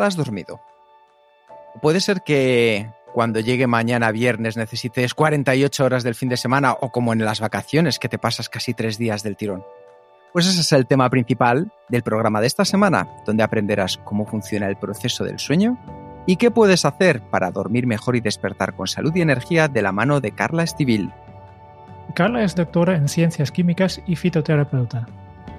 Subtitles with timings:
[0.00, 0.60] has dormido?
[1.80, 6.90] Puede ser que cuando llegue mañana viernes necesites 48 horas del fin de semana o
[6.90, 9.64] como en las vacaciones que te pasas casi tres días del tirón.
[10.32, 14.66] Pues ese es el tema principal del programa de esta semana, donde aprenderás cómo funciona
[14.66, 15.78] el proceso del sueño
[16.26, 19.92] y qué puedes hacer para dormir mejor y despertar con salud y energía de la
[19.92, 21.12] mano de Carla Estivil.
[22.14, 25.06] Carla es doctora en ciencias químicas y fitoterapeuta.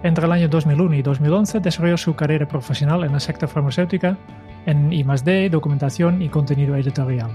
[0.04, 4.18] Entre el año 2001 y 2011 desarrolló su carrera profesional en la sector farmacéutica,
[4.66, 7.32] en I+D, documentación y contenido editorial.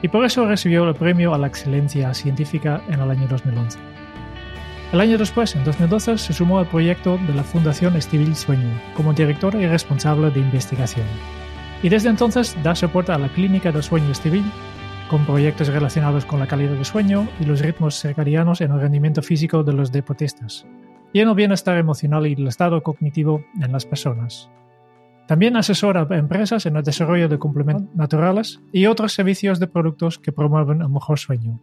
[0.00, 3.78] Y por eso recibió el premio a la excelencia científica en el año 2011.
[4.92, 9.12] El año después, en 2012, se sumó al proyecto de la Fundación Estivil Sueño como
[9.12, 11.06] directora y responsable de investigación.
[11.82, 14.44] Y desde entonces da soporte a la Clínica del Sueño Estivil
[15.08, 19.22] con proyectos relacionados con la calidad del sueño y los ritmos circadianos en el rendimiento
[19.22, 20.66] físico de los deportistas,
[21.18, 24.50] el bienestar emocional y el estado cognitivo en las personas.
[25.26, 30.18] También asesora a empresas en el desarrollo de complementos naturales y otros servicios de productos
[30.18, 31.60] que promueven el mejor sueño.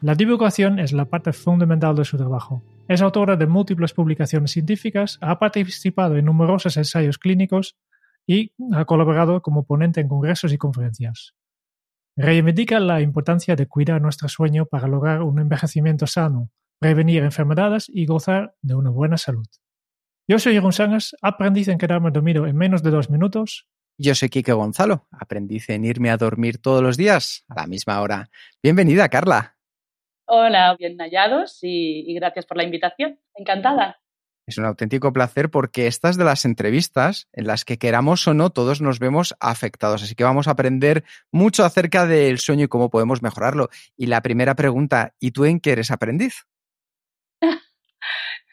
[0.00, 2.62] La divulgación es la parte fundamental de su trabajo.
[2.88, 7.76] Es autora de múltiples publicaciones científicas, ha participado en numerosos ensayos clínicos
[8.26, 11.34] y ha colaborado como ponente en congresos y conferencias.
[12.16, 16.50] Reivindica la importancia de cuidar nuestro sueño para lograr un envejecimiento sano,
[16.84, 19.46] prevenir enfermedades y gozar de una buena salud.
[20.28, 23.66] Yo soy Jeroen Sangas, aprendiz en quedarme dormido en menos de dos minutos.
[23.96, 28.02] Yo soy Quique Gonzalo, aprendiz en irme a dormir todos los días a la misma
[28.02, 28.28] hora.
[28.62, 29.56] Bienvenida, Carla.
[30.26, 33.18] Hola, bien hallados y, y gracias por la invitación.
[33.34, 34.02] Encantada.
[34.46, 38.50] Es un auténtico placer porque estas de las entrevistas en las que queramos o no
[38.50, 40.02] todos nos vemos afectados.
[40.02, 41.02] Así que vamos a aprender
[41.32, 43.70] mucho acerca del sueño y cómo podemos mejorarlo.
[43.96, 46.44] Y la primera pregunta, ¿y tú en qué eres aprendiz?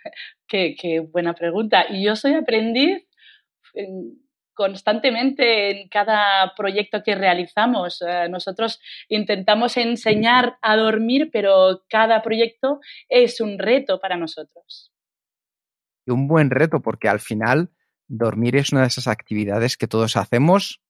[0.48, 1.86] qué, buena pregunta.
[1.90, 3.06] Y yo soy aprendiz
[3.74, 4.22] en,
[4.54, 8.02] constantemente en cada proyecto que realizamos.
[8.02, 8.80] Eh, nosotros
[9.10, 12.80] intentamos enseñar a dormir, pero cada proyecto
[13.10, 14.92] es un reto para nosotros.
[16.06, 17.70] Y un buen reto porque al final
[18.08, 20.82] dormir es una de esas actividades que todos hacemos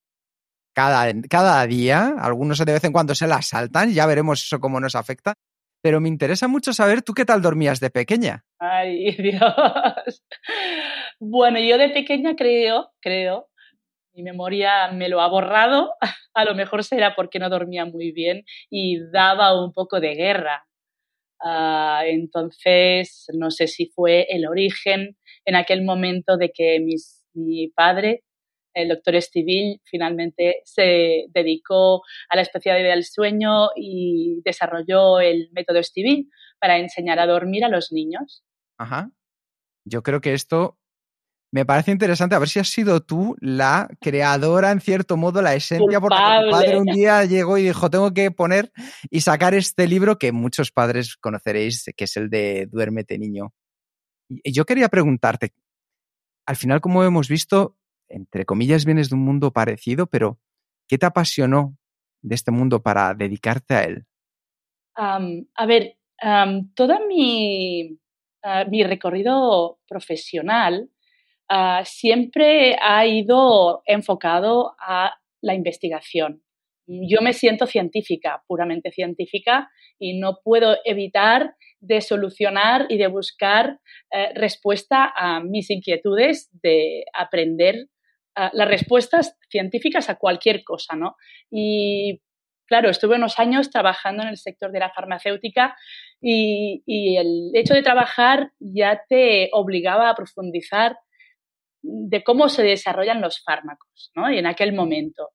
[0.73, 2.15] cada, cada día.
[2.17, 5.35] Algunos de vez en cuando se las saltan, ya veremos eso cómo nos afecta
[5.81, 8.45] pero me interesa mucho saber tú qué tal dormías de pequeña.
[8.59, 10.23] Ay, Dios.
[11.19, 13.49] Bueno, yo de pequeña creo, creo,
[14.13, 15.93] mi memoria me lo ha borrado,
[16.33, 20.65] a lo mejor será porque no dormía muy bien y daba un poco de guerra.
[21.43, 26.79] Uh, entonces, no sé si fue el origen en aquel momento de que
[27.33, 28.23] mi padre
[28.73, 35.79] el doctor Estivil finalmente se dedicó a la especialidad del sueño y desarrolló el método
[35.79, 38.43] Estivil para enseñar a dormir a los niños.
[38.77, 39.11] Ajá.
[39.85, 40.77] Yo creo que esto
[41.51, 42.35] me parece interesante.
[42.35, 46.51] A ver si has sido tú la creadora, en cierto modo, la esencia, porque tu
[46.51, 48.71] padre un día llegó y dijo: Tengo que poner
[49.09, 53.53] y sacar este libro que muchos padres conoceréis, que es el de Duérmete, niño.
[54.29, 55.53] Y yo quería preguntarte,
[56.45, 57.75] al final, como hemos visto,
[58.13, 60.39] entre comillas, vienes de un mundo parecido, pero
[60.87, 61.77] ¿qué te apasionó
[62.21, 64.05] de este mundo para dedicarte a él?
[64.95, 67.97] A ver, um, todo mi,
[68.69, 70.89] mi, recorrido profesional
[71.49, 76.43] uh, siempre ha ido enfocado a la investigación.
[76.87, 83.79] Yo me siento científica, puramente científica, y no puedo evitar de solucionar y de buscar
[84.11, 87.87] eh, respuesta a mis inquietudes de aprender
[88.35, 91.15] las respuestas científicas a cualquier cosa, ¿no?
[91.49, 92.21] Y
[92.65, 95.75] claro, estuve unos años trabajando en el sector de la farmacéutica
[96.21, 96.81] y,
[97.17, 100.97] el hecho de trabajar ya te obligaba a profundizar
[101.81, 104.31] de cómo se desarrollan los fármacos, ¿no?
[104.31, 105.31] Y en aquel momento.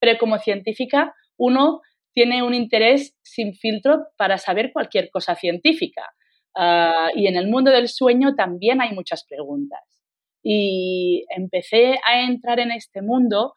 [0.00, 1.80] Pero como científica, uno
[2.14, 6.14] tiene un interés sin filtro para saber cualquier cosa científica.
[6.54, 9.97] Uh, y en el mundo del sueño también hay muchas preguntas
[10.50, 13.52] y empecé a entrar en este mundo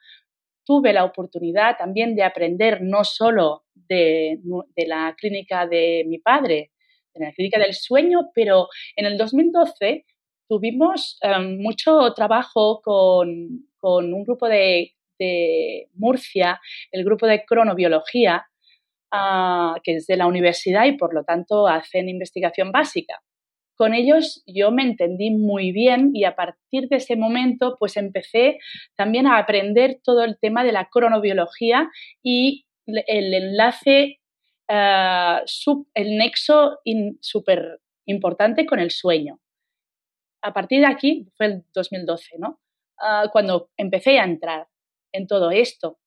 [0.65, 4.41] tuve la oportunidad también de aprender no solo de,
[4.75, 6.71] la clínica de mi padre,
[7.13, 8.67] de la clínica del sueño, pero
[8.97, 10.05] en el 2012
[10.49, 13.29] tuvimos em, mucho trabajo con,
[13.81, 14.91] un grupo de,
[15.93, 16.59] Murcia,
[16.91, 18.47] el grupo de cronobiología,
[19.11, 23.21] ah, que es de la universidad y por lo tanto hacen investigación básica
[23.81, 28.60] con ellos yo me entendí muy bien y a partir de ese momento pues empecé
[28.95, 31.89] también a aprender todo el tema de la cronobiología
[32.22, 34.19] y el enlace,
[34.68, 35.39] eh,
[35.95, 36.78] el nexo
[37.22, 39.39] súper importante con el sueño.
[40.44, 42.60] A partir de aquí, fue el 2012, ¿no?
[43.00, 44.68] Ah, cuando empecé a entrar
[45.12, 45.98] en todo esto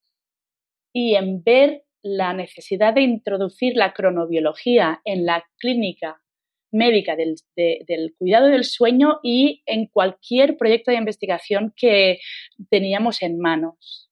[0.93, 6.21] y en ver la necesidad de introducir la cronobiología en la clínica
[6.75, 7.37] médica del,
[8.19, 12.19] cuidado del sueño y en cualquier proyecto de investigación que
[12.69, 14.11] teníamos en manos.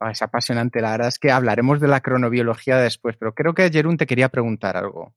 [0.00, 3.70] Ah, es apasionante, la verdad es que hablaremos de la cronobiología después, pero creo que
[3.70, 5.14] Jerún te quería preguntar algo.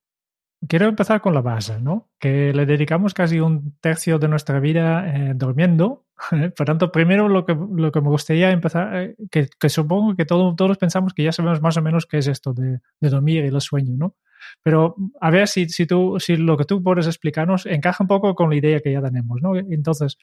[0.67, 2.09] Quiero empezar con la base, ¿no?
[2.19, 6.05] Que le dedicamos casi un tercio de nuestra vida eh, durmiendo.
[6.55, 10.77] Por tanto, primero lo que, lo que me gustaría empezar, eh, que, supongo que todos
[10.77, 13.61] pensamos que ya sabemos más o menos qué es esto de, de dormir y el
[13.61, 14.15] sueño, ¿no?
[14.61, 18.35] Pero a ver si, si, tú, si lo que tú puedes explicarnos encaja un poco
[18.35, 19.55] con la idea que ya tenemos, ¿no?
[19.55, 20.17] Entonces,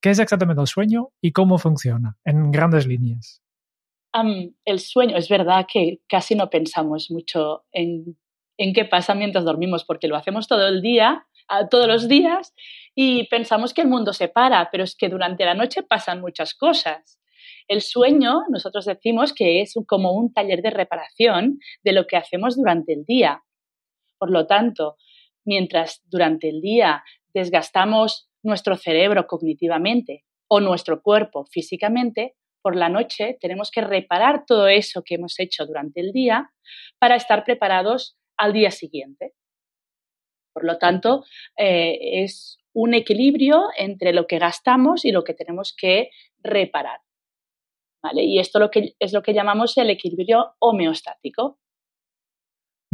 [0.00, 3.42] ¿qué es exactamente el sueño y cómo funciona en grandes líneas?
[4.64, 8.16] el sueño, es verdad que casi no pensamos mucho en,
[8.56, 11.26] en qué pasa mientras dormimos, porque lo hacemos todo el día,
[11.70, 12.54] todos los días,
[12.94, 16.54] y pensamos que el mundo se para, pero es que durante la noche pasan muchas
[16.54, 17.20] cosas.
[17.68, 22.56] El sueño, nosotros decimos que es como un taller de reparación de lo que hacemos
[22.56, 23.42] durante el día.
[24.18, 24.96] Por lo tanto,
[25.44, 27.04] mientras durante el día
[27.34, 34.66] desgastamos nuestro cerebro cognitivamente o nuestro cuerpo físicamente, por la noche tenemos que reparar todo
[34.68, 36.50] eso que hemos hecho durante el día
[36.98, 39.34] para estar preparados al día siguiente.
[40.52, 41.24] Por lo tanto,
[41.56, 47.00] eh, es un equilibrio entre lo que gastamos y lo que tenemos que reparar.
[48.14, 51.58] Y esto es lo que llamamos el equilibrio homeostático.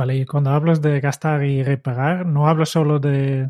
[0.02, 3.49] Vale, y cuando hablas de gastar y reparar, no hablas solo de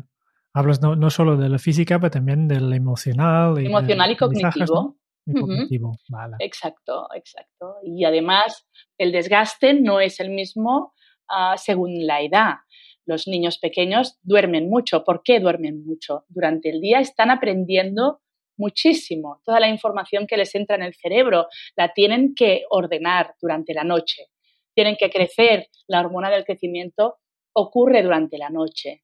[0.53, 3.59] hablas no, no solo de la física, pero también del emocional.
[3.59, 4.95] Y emocional y cognitivo.
[5.25, 5.97] Y cognitivo.
[6.09, 6.35] Vale.
[6.37, 7.77] Exacto, exacto.
[7.83, 8.67] Y además,
[8.99, 10.93] el desgaste no es el mismo
[11.27, 12.57] ah, según la edad.
[13.07, 15.03] Los niños pequeños duermen mucho.
[15.03, 16.23] ¿Por qué duermen mucho?
[16.27, 18.21] Durante el día están aprendiendo
[18.57, 19.41] muchísimo.
[19.43, 23.83] Toda la información que les entra en el cerebro la tienen que ordenar durante la
[23.83, 24.27] noche
[24.73, 27.17] tienen que crecer, la hormona del crecimiento
[27.53, 29.03] ocurre durante la noche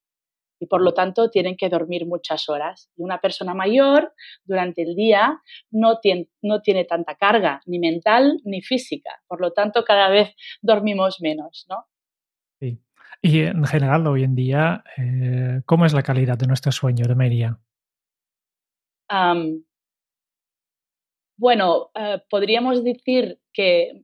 [0.59, 2.91] y por lo tanto tienen que dormir muchas horas.
[2.97, 4.13] Y una persona mayor
[4.43, 9.21] durante el día no tiene, no tiene tanta carga, ni mental ni física.
[9.27, 11.85] Por lo tanto, cada vez dormimos menos, ¿no?
[12.59, 12.77] Sí.
[13.21, 17.15] Y en general, hoy en día, eh, ¿cómo es la calidad de nuestro sueño de
[17.15, 17.59] media?
[21.35, 24.03] bueno, eh, podríamos decir que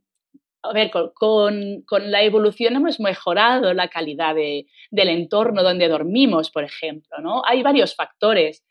[0.70, 7.18] a ver, con, la evolución hemos mejorado la calidad del entorno donde dormimos, por ejemplo,
[7.22, 7.42] ¿no?
[7.46, 8.64] Hay varios factores,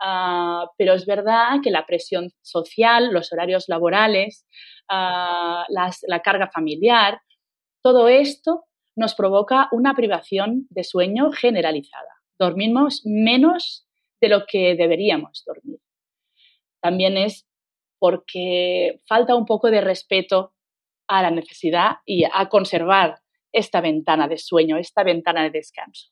[0.00, 4.46] ah, pero es verdad que la presión social, los horarios laborales,
[4.88, 7.20] ah, la carga familiar,
[7.82, 8.64] todo esto
[8.96, 12.10] nos provoca una privación de sueño generalizada.
[12.38, 13.86] Dormimos menos
[14.20, 15.78] de lo que deberíamos dormir.
[16.80, 17.46] También es
[17.98, 20.52] porque falta un poco de respeto
[21.18, 23.20] a la necesidad y a conservar
[23.52, 26.10] esta ventana de sueño, esta ventana de descanso.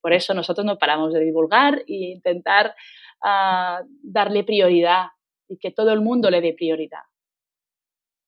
[0.00, 2.74] por eso nosotros no paramos de divulgar e intentar
[3.22, 5.06] ah, darle prioridad
[5.48, 7.02] y que todo el mundo le dé prioridad.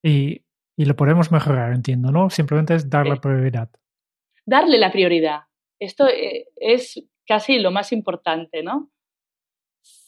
[0.03, 0.43] Y,
[0.77, 2.31] lo podemos mejorar, entiendo, ¿no?
[2.31, 3.71] Simplemente es darle prioridad.
[4.47, 5.43] Darle la prioridad.
[5.81, 8.91] Esto eh, es casi lo más importante, ¿no?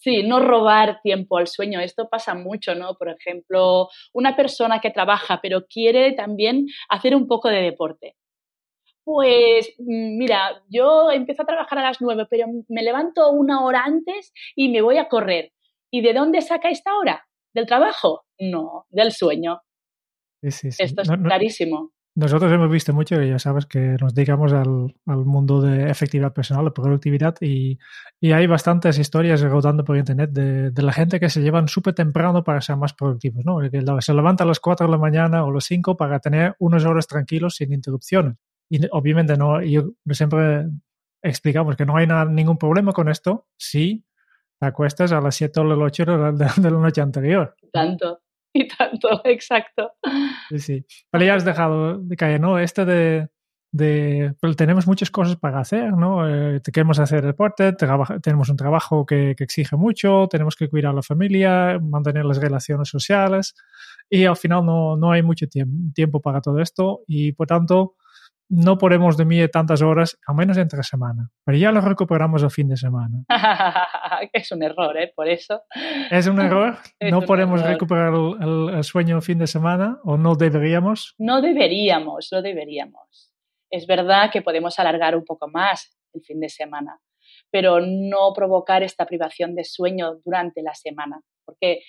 [0.00, 1.80] Sí, no robar tiempo al sueño.
[1.80, 2.94] Esto pasa mucho, ¿no?
[2.94, 8.16] Por ejemplo, una persona que trabaja pero quiere también hacer un poco de deporte.
[9.04, 13.82] Pues mm, mira, yo empiezo a trabajar a las nueve, pero me levanto una hora
[13.84, 15.52] antes y me voy a correr.
[15.90, 17.26] ¿Y de dónde saca esta hora?
[17.52, 18.24] ¿Del trabajo?
[18.38, 19.60] No, del sueño.
[20.42, 21.92] Esto es clarísimo.
[22.16, 26.70] Nosotros hemos visto mucho, ya sabes, que nos dedicamos al, mundo de efectividad personal, de
[26.72, 27.78] productividad, y,
[28.20, 32.60] hay bastantes historias rodando por internet de, la gente que se llevan súper temprano para
[32.60, 33.58] ser más productivos, ¿no?
[33.70, 36.84] Que se levanta a las 4 de la mañana o las 5 para tener unas
[36.84, 38.36] horas tranquilos sin interrupciones.
[38.68, 40.66] Y obviamente no, yo siempre
[41.22, 44.04] explicamos que no hay ningún problema con esto si
[44.58, 47.54] te acuestas a las 7 o las 8 de la, de la noche anterior.
[47.72, 48.20] Tanto.
[48.54, 49.92] y tanto, exacto.
[50.48, 50.86] Sí, sí.
[51.10, 52.58] Pero ya has dejado de caer, ¿no?
[52.58, 53.28] Este de,
[53.72, 56.28] de pero tenemos muchas cosas para hacer, ¿no?
[56.28, 57.72] Eh, queremos hacer deporte,
[58.22, 62.38] tenemos un trabajo que, que, exige mucho, tenemos que cuidar a la familia, mantener las
[62.38, 63.54] relaciones sociales
[64.08, 65.46] y al final no, no hay mucho
[65.94, 67.94] tiempo para todo esto y por tanto
[68.50, 72.68] no podemos dormir tantas horas, al menos entre semana, pero ya lo recuperamos el fin
[72.68, 73.24] de semana.
[74.32, 75.12] es un error, ¿eh?
[75.14, 75.62] Por eso.
[76.10, 76.76] ¿Es un error?
[77.00, 81.14] ¿No podemos recuperar el, el, sueño el fin de semana o no deberíamos?
[81.18, 83.32] No deberíamos, no deberíamos.
[83.70, 86.98] Es verdad que podemos alargar un poco más el fin de semana,
[87.52, 91.82] pero no provocar esta privación de sueño durante la semana, porque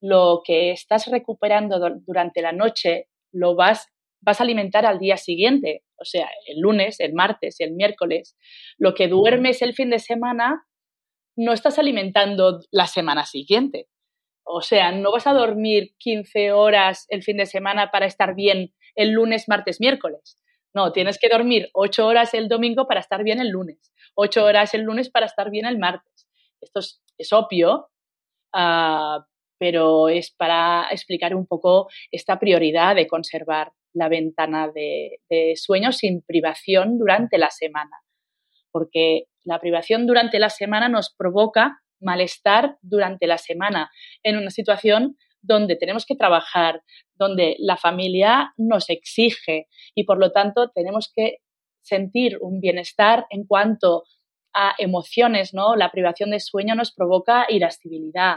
[0.00, 3.88] lo que estás recuperando durante la noche lo vas,
[4.22, 8.36] vas a alimentar al día siguiente, o sea, el lunes, el martes, el miércoles.
[8.78, 10.64] Lo que duermes el fin de semana
[11.36, 13.88] no estás alimentando la semana siguiente.
[14.44, 18.74] O sea, no vas a dormir 15 horas el fin de semana para estar bien
[18.94, 20.38] el lunes, martes, miércoles.
[20.74, 24.74] No, tienes que dormir 8 horas el domingo para estar bien el lunes, 8 horas
[24.74, 26.28] el lunes para estar bien el martes.
[26.60, 26.80] Esto
[27.18, 27.90] es, obvio,
[28.54, 29.22] uh,
[29.58, 35.18] pero es para explicar un poco esta prioridad de conservar la ventana de,
[35.56, 37.98] sueño sin privación durante la semana,
[38.70, 43.90] porque la privación durante la semana nos provoca malestar durante la semana
[44.22, 46.82] en una situación donde tenemos que trabajar,
[47.14, 51.38] donde la familia nos exige y por lo tanto tenemos que
[51.82, 54.04] sentir un bienestar en cuanto
[54.54, 55.76] a emociones, ¿no?
[55.76, 58.36] La privación de sueño nos provoca irascibilidad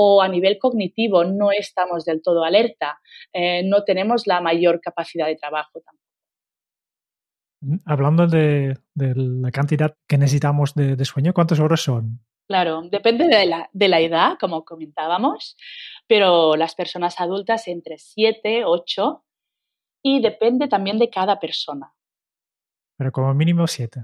[0.00, 3.00] o a nivel cognitivo no estamos del todo alerta,
[3.32, 6.06] eh, no tenemos la mayor capacidad de trabajo tampoco.
[7.84, 12.20] Hablando de, la cantidad que necesitamos de, sueño, ¿cuántas horas son?
[12.46, 15.56] Claro, depende de la, de la, edad, como comentábamos,
[16.06, 19.24] pero las personas adultas entre 7, 8
[20.04, 21.92] y depende también de cada persona.
[22.96, 24.02] Pero como mínimo 7.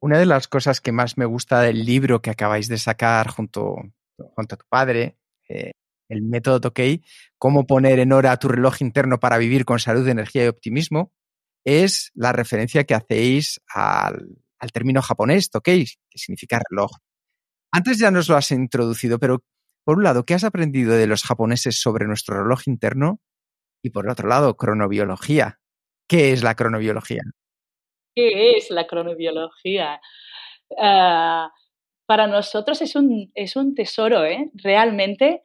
[0.00, 3.76] Una de las cosas que más me gusta del libro que acabáis de sacar junto,
[4.16, 5.16] junto a tu padre,
[5.48, 5.72] eh,
[6.08, 7.02] el método Tokei,
[7.38, 11.12] cómo poner en hora tu reloj interno para vivir con salud, energía y optimismo,
[11.64, 14.36] es la referencia que hacéis al,
[14.72, 16.90] término japonés, Tokei, que significa reloj.
[17.72, 19.42] Antes ya nos lo has introducido, pero
[19.84, 23.20] por un lado, ¿qué has aprendido de los japoneses sobre nuestro reloj interno?
[23.82, 25.58] Y por otro lado, cronobiología.
[26.08, 27.22] ¿Qué es la cronobiología?
[28.14, 30.00] ¿Qué es la cronobiología?
[30.78, 31.50] Ah,
[32.12, 34.50] para nosotros es un, es un tesoro, ¿eh?
[34.52, 35.40] realmente,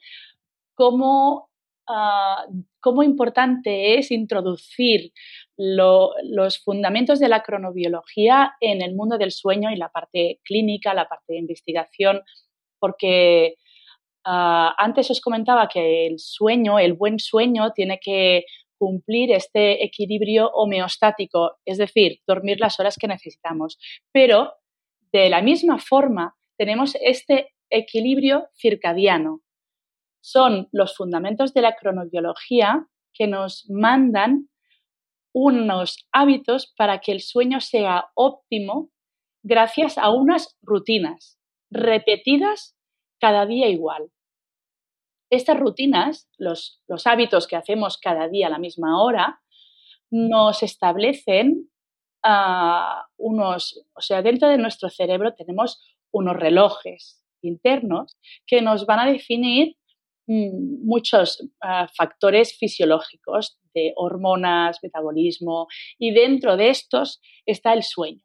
[0.73, 1.49] cómo,
[1.87, 2.45] ah,
[2.81, 5.13] cómo importante es introducir
[5.55, 11.07] los fundamentos de la cronobiología en el mundo del sueño y la parte clínica, la
[11.07, 12.21] parte de investigación,
[12.79, 13.55] porque
[14.25, 18.43] ah, antes os comentaba que el sueño, el buen sueño, tiene que
[18.77, 23.79] cumplir este equilibrio homeostático, es decir, dormir las horas que necesitamos.
[24.11, 24.51] Pero
[25.13, 29.41] de la misma forma, tenemos este equilibrio circadiano.
[30.21, 34.49] Son los fundamentos de la cronobiología que nos mandan
[35.33, 38.89] unos hábitos para que el sueño sea óptimo
[39.43, 42.75] gracias a unas rutinas repetidas
[43.19, 44.11] cada día igual.
[45.29, 49.41] Estas rutinas, los, hábitos que hacemos cada día a la misma hora,
[50.09, 51.69] nos establecen
[52.23, 58.99] ah, unos, o sea, dentro de nuestro cerebro tenemos unos relojes internos que nos van
[58.99, 59.75] a definir
[60.27, 65.67] mm, muchos ah, factores fisiológicos de hormonas, metabolismo,
[65.99, 68.23] y dentro de estos está el sueño.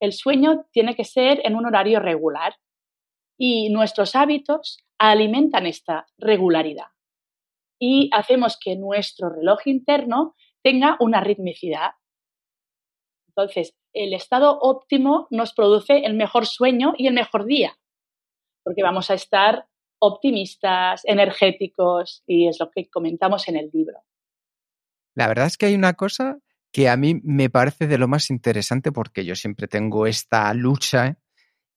[0.00, 2.54] El sueño tiene que ser en un horario regular
[3.38, 6.86] y nuestros hábitos alimentan esta regularidad
[7.78, 11.92] y hacemos que nuestro reloj interno tenga una ritmicidad.
[13.28, 17.78] Entonces, el estado óptimo nos produce el mejor sueño y el mejor día,
[18.62, 19.66] porque vamos a estar
[19.98, 23.98] optimistas, energéticos, y es lo que comentamos en el libro.
[25.14, 26.38] La verdad es que hay una cosa
[26.70, 31.18] que a mí me parece de lo más interesante porque yo siempre tengo esta lucha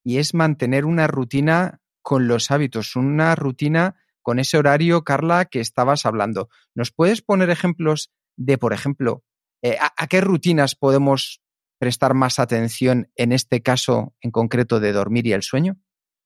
[0.04, 5.62] y es mantener una rutina con los hábitos, una rutina con ese horario, Carla, que
[5.62, 6.50] estabas hablando.
[6.76, 9.24] ¿Nos puedes poner ejemplos de, por ejemplo,
[9.62, 11.42] eh, a, qué rutinas podemos
[11.80, 15.78] prestar más atención en este caso en concreto de dormir y el sueño?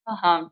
[0.06, 0.52] Ajá.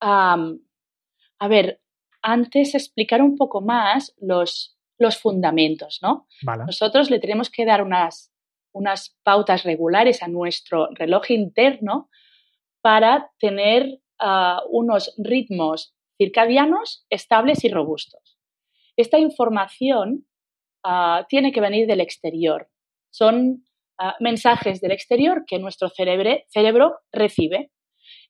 [0.00, 1.80] a ver,
[2.22, 6.26] antes explicar un poco más los, los fundamentos, ¿no?
[6.66, 8.32] Nosotros le tenemos que dar unas,
[8.72, 12.10] unas pautas regulares a nuestro reloj interno
[12.82, 18.38] para tener ah, unos ritmos circadianos estables y robustos.
[18.96, 20.26] Esta información
[20.82, 22.70] ah, tiene que venir del exterior.
[23.10, 23.65] Son
[24.20, 27.70] mensajes del exterior que nuestro cerebro recibe.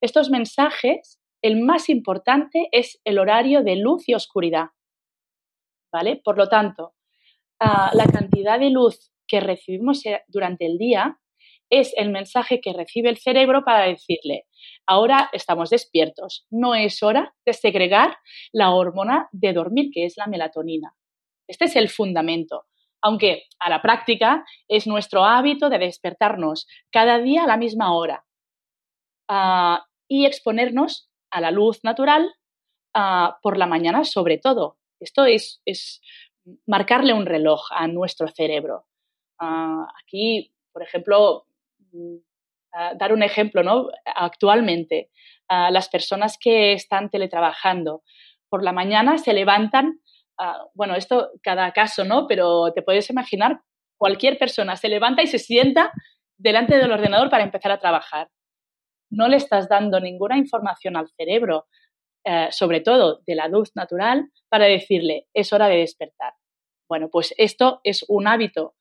[0.01, 4.67] Estos mensajes, el más importante es el horario de luz y oscuridad.
[5.93, 6.21] ¿Vale?
[6.23, 6.95] Por lo tanto,
[7.61, 11.19] la cantidad de luz que recibimos eh, durante el día
[11.69, 14.45] es el mensaje que recibe el cerebro para decirle,
[14.87, 18.17] ahora estamos despiertos, no es hora de segregar
[18.53, 20.95] la hormona de dormir, que es la melatonina.
[21.49, 22.67] Este es el fundamento,
[23.07, 28.25] aunque a la práctica es nuestro hábito de despertarnos cada día a la misma hora
[29.29, 32.35] ah, y exponernos a la luz natural
[32.95, 34.79] ah, por la mañana sobre todo.
[34.99, 35.61] Esto es,
[36.67, 38.87] marcarle un reloj a nuestro cerebro.
[39.39, 41.47] Ah, aquí, por ejemplo,
[41.93, 42.17] Mm,
[42.99, 43.89] dar un ejemplo, ¿no?
[44.05, 45.11] Actualmente,
[45.49, 48.03] las personas que están teletrabajando
[48.51, 50.01] por la mañana se levantan,
[50.75, 52.27] bueno, esto cada caso, ¿no?
[52.27, 53.61] Pero te puedes imaginar,
[53.99, 55.93] cualquier persona se levanta y se sienta
[56.39, 58.29] delante del ordenador para empezar a trabajar.
[59.11, 61.67] No le estás dando ninguna información al cerebro,
[62.25, 66.35] eh, sobre todo de la luz natural, para decirle, es hora de despertar.
[66.89, 68.75] Bueno, pues esto es un hábito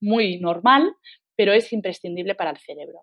[0.00, 0.94] muy normal,
[1.36, 3.02] pero es imprescindible para el cerebro.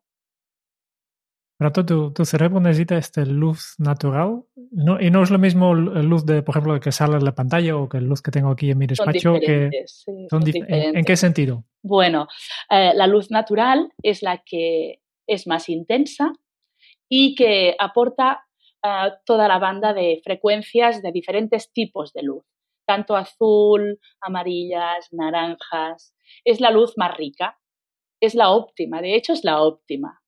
[1.61, 4.41] Pero tu, tu cerebro necesita esta luz natural
[4.71, 7.35] no, y no es lo mismo la luz de, por ejemplo, que sale en la
[7.35, 9.35] pantalla o que la luz que tengo aquí en mi despacho.
[9.39, 11.63] que son ¿En, qué sentido?
[11.83, 12.27] Bueno,
[12.67, 16.33] eh, la luz natural es la que es más intensa
[17.07, 18.43] y que aporta
[18.83, 22.43] eh, toda la banda de frecuencias de diferentes tipos de luz,
[22.87, 26.15] tanto azul, amarillas, naranjas.
[26.43, 27.55] Es la luz más rica
[28.21, 30.20] es la óptima, de hecho es la óptima.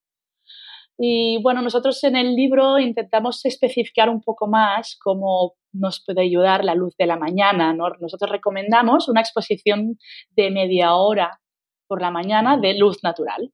[0.97, 6.63] Y bueno, nosotros en el libro intentamos especificar un poco más cómo nos puede ayudar
[6.63, 7.73] la luz de la mañana.
[7.73, 9.97] Nosotros recomendamos una exposición
[10.29, 11.39] de media hora
[11.87, 13.51] por la mañana de luz natural.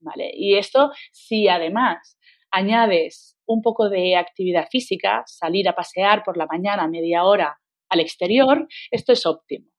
[0.00, 0.30] ¿vale?
[0.34, 2.18] Y esto, si además
[2.50, 8.00] añades un poco de actividad física, salir a pasear por la mañana media hora al
[8.00, 9.74] exterior, esto es óptimo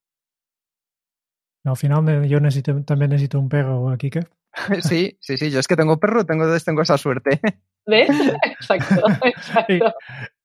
[1.66, 2.40] al final yo
[2.86, 4.22] también necesito un perro aquí, ¿qué?
[4.82, 7.40] Sí, sí, sí, yo es que tengo perro, tengo, tengo esa suerte.
[7.86, 8.10] ¿Ves?
[8.44, 9.04] Exacto,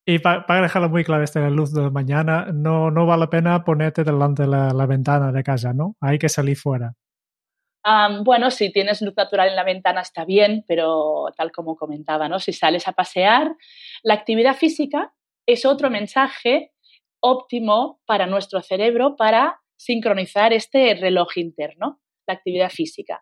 [0.07, 3.64] Y, para, dejarlo muy claro, esta luz de la mañana, no, no vale la pena
[3.64, 5.94] ponerte delante de la, ventana de casa, ¿no?
[6.01, 6.94] Hay que salir fuera.
[8.25, 12.40] bueno, si tienes luz natural en la ventana está bien, pero tal como comentaba, ¿no?
[12.40, 13.55] Si sales a pasear,
[14.03, 15.12] la actividad física
[15.46, 16.73] es otro mensaje
[17.20, 23.20] óptimo para nuestro cerebro para sincronizar este reloj interno, la actividad física.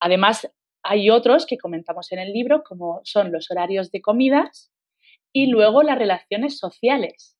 [0.00, 0.50] Además,
[0.82, 4.70] hay otros que comentamos en el libro, como son los horarios de comidas
[5.32, 7.36] y luego las relaciones sociales.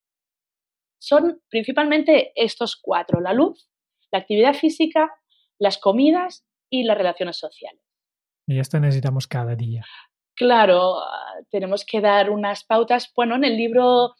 [0.98, 3.68] Son principalmente estos cuatro, la luz,
[4.10, 5.12] la actividad física,
[5.58, 7.82] las comidas y las relaciones sociales.
[8.46, 9.84] Y esto necesitamos cada día.
[10.34, 10.96] Claro,
[11.50, 13.12] tenemos que dar unas pautas.
[13.14, 14.14] Bueno, en el libro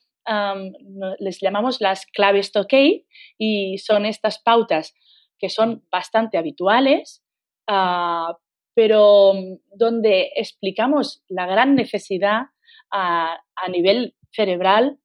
[1.18, 3.07] les llamamos las claves Tokay
[3.38, 4.94] y son estas pautas
[5.38, 7.24] que son bastante habituales,
[7.68, 8.37] ah,
[8.74, 12.46] pero mm, donde explicamos la gran necesidad
[12.90, 14.98] a, nivel cerebral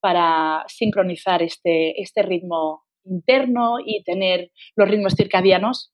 [0.00, 5.92] para sincronizar este, este ritmo interno y tener los ritmos circadianos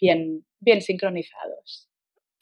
[0.00, 1.88] bien, bien sincronizados.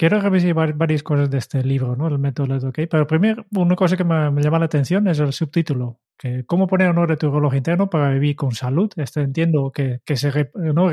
[0.01, 2.09] Quiero revisar varias cosas de este libro, ¿no?
[2.09, 2.89] El método de OK.
[2.91, 6.01] Pero primero, una cosa que me, llama la atención es el subtítulo.
[6.17, 8.91] Que ¿Cómo poner en orden tu reloj interno para vivir con salud?
[8.97, 10.89] Este entiendo que, que se, ¿no?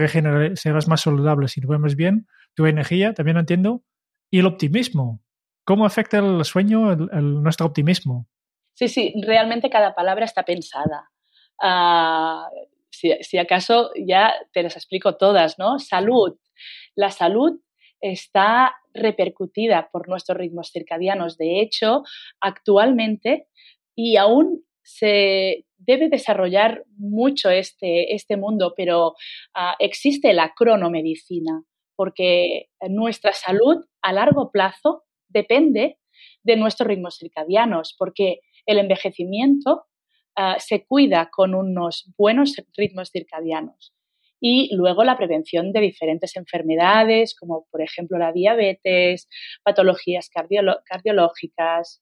[0.57, 2.27] serás más saludable si duermes bien.
[2.53, 3.81] Tu energía, también entiendo.
[4.29, 5.21] Y el optimismo.
[5.63, 8.27] ¿Cómo afecta el sueño el, nuestro optimismo?
[8.73, 11.09] Sí, sí, realmente cada palabra está pensada.
[11.61, 12.49] Ah,
[12.89, 15.79] si, si acaso ya te las explico todas, ¿no?
[15.79, 16.37] Salud.
[16.93, 17.61] La salud
[18.01, 21.37] está repercutida por nuestros ritmos circadianos.
[21.37, 22.03] De hecho,
[22.39, 23.47] actualmente
[23.95, 29.15] y aún se debe desarrollar mucho este, este mundo, pero
[29.53, 31.63] ah, existe la cronomedicina,
[31.95, 35.99] porque nuestra salud a largo plazo depende
[36.43, 39.85] de nuestros ritmos circadianos, porque el envejecimiento
[40.35, 43.96] ah, se cuida con unos buenos ritmos circadianos
[44.39, 49.27] y luego la prevención de diferentes enfermedades, como por ejemplo la diabetes,
[49.63, 52.01] patologías cardiológicas,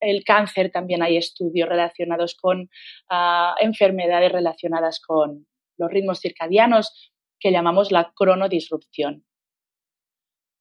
[0.00, 2.70] el cáncer, también hay estudios relacionados con
[3.10, 5.46] ah, enfermedades relacionadas con
[5.76, 9.24] los ritmos circadianos que llamamos la cronodisrupción.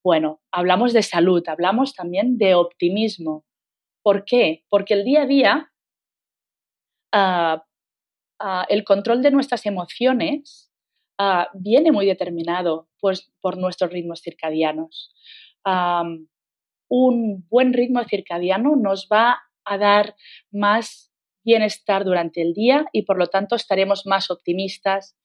[0.04, 3.46] Bueno, hablamos de salud, hablamos también de optimismo.
[4.02, 4.66] ¿Por qué?
[4.70, 5.72] Porque el día a día,
[7.14, 7.64] ah,
[8.70, 10.72] el control de nuestras emociones
[11.54, 15.14] viene muy determinado pues, por nuestros ritmos circadianos.
[16.90, 20.16] un buen ritmo circadiano nos va a dar
[20.52, 21.12] más
[21.44, 25.16] bienestar durante el día y por lo tanto estaremos más optimistas.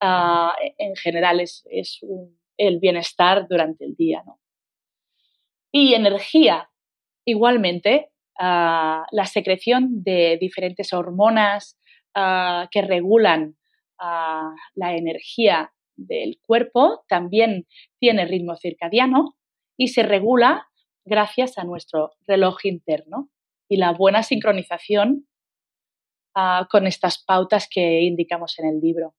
[0.00, 1.64] en general es,
[2.58, 4.24] el bienestar durante el día.
[5.72, 6.70] Y energía,
[7.26, 11.78] igualmente, la secreción de diferentes hormonas
[12.70, 13.56] que regulan
[13.98, 17.66] la energía del cuerpo también
[17.98, 19.36] tiene ritmo circadiano
[19.76, 20.68] y se regula
[21.04, 23.30] gracias a nuestro reloj interno
[23.68, 25.26] y la buena sincronización
[26.70, 29.14] con estas pautas que indicamos en el libro.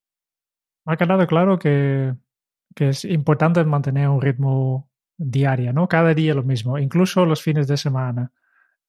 [0.86, 2.14] Ha quedado claro que,
[2.76, 5.88] que es importante mantener un ritmo diario, ¿no?
[5.88, 8.32] Cada día lo mismo, incluso los fines de semana.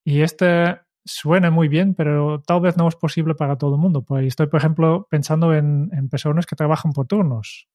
[0.04, 4.02] Y este suena muy bien, pero tal vez no es posible para todo el mundo.
[4.02, 7.68] Pues estoy, por ejemplo, pensando en, personas que trabajan por turnos.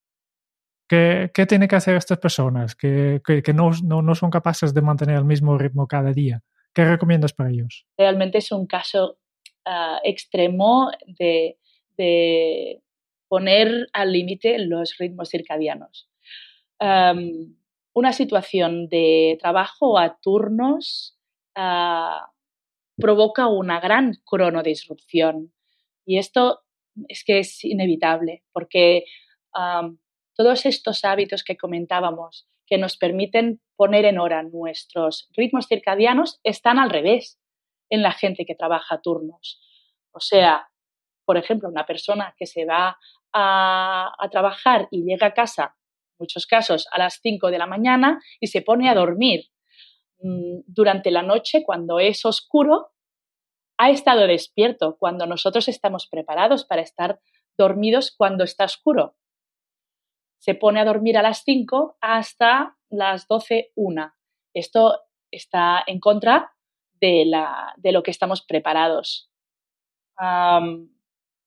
[0.88, 3.22] ¿Qué, qué tienen que hacer estas personas que,
[3.54, 6.44] no, son capaces de mantener el mismo ritmo cada día?
[6.74, 7.86] ¿Qué recomiendas para ellos?
[7.98, 9.18] Realmente es un caso
[9.66, 11.58] ah, extremo de,
[11.98, 12.82] de,
[13.28, 16.10] poner al límite los ritmos circadianos.
[17.96, 21.18] una situación de trabajo a turnos
[21.56, 22.30] Ah,
[22.98, 25.54] provoca una gran cronodisrupción.
[26.06, 26.62] Y esto
[27.08, 29.06] es que es inevitable, porque
[30.36, 36.80] todos estos hábitos que comentábamos, que nos permiten poner en hora nuestros ritmos circadianos, están
[36.80, 37.40] al revés
[37.90, 39.62] en la gente que trabaja turnos.
[40.12, 40.68] O sea,
[41.26, 42.98] por ejemplo, una persona que se va
[43.34, 45.76] a, a trabajar y llega a casa,
[46.12, 49.53] en muchos casos, a las 5 de la mañana y se pone a dormir
[50.24, 52.92] durante la noche, cuando es oscuro,
[53.78, 57.20] ha estado despierto cuando nosotros estamos preparados para estar
[57.58, 59.16] dormidos cuando está oscuro.
[60.40, 64.14] Se pone a dormir a las 5 hasta las 12, 1.
[64.54, 66.54] Esto está en contra
[67.02, 69.30] de, la, de lo que estamos preparados.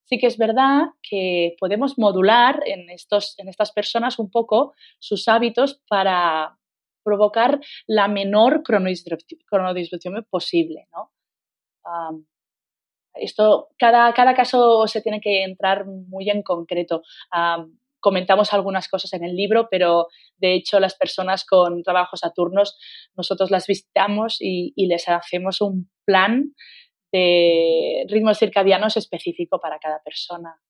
[0.05, 5.29] sí que es verdad que podemos modular en, estos, en estas personas un poco sus
[5.29, 6.59] hábitos para,
[7.07, 10.89] provocar la menor cronodisrupción posible.
[10.93, 11.13] ¿no?
[13.15, 17.03] esto, cada, cada, caso se tiene que entrar muy en concreto.
[18.01, 22.77] comentamos algunas cosas en el libro, pero de hecho las personas con trabajos a turnos,
[23.17, 26.55] nosotros las visitamos y, y les hacemos un plan
[27.13, 30.61] de ritmos circadianos específico para cada persona.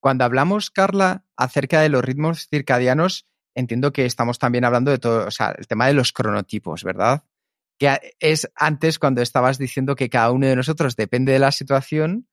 [0.00, 5.26] Cuando hablamos, Carla, acerca de los ritmos circadianos, entiendo que estamos también hablando de todo,
[5.26, 7.24] o sea, el tema de los cronotipos, ¿verdad?
[7.78, 12.28] Que es antes cuando estabas diciendo que cada uno de nosotros depende de la situación.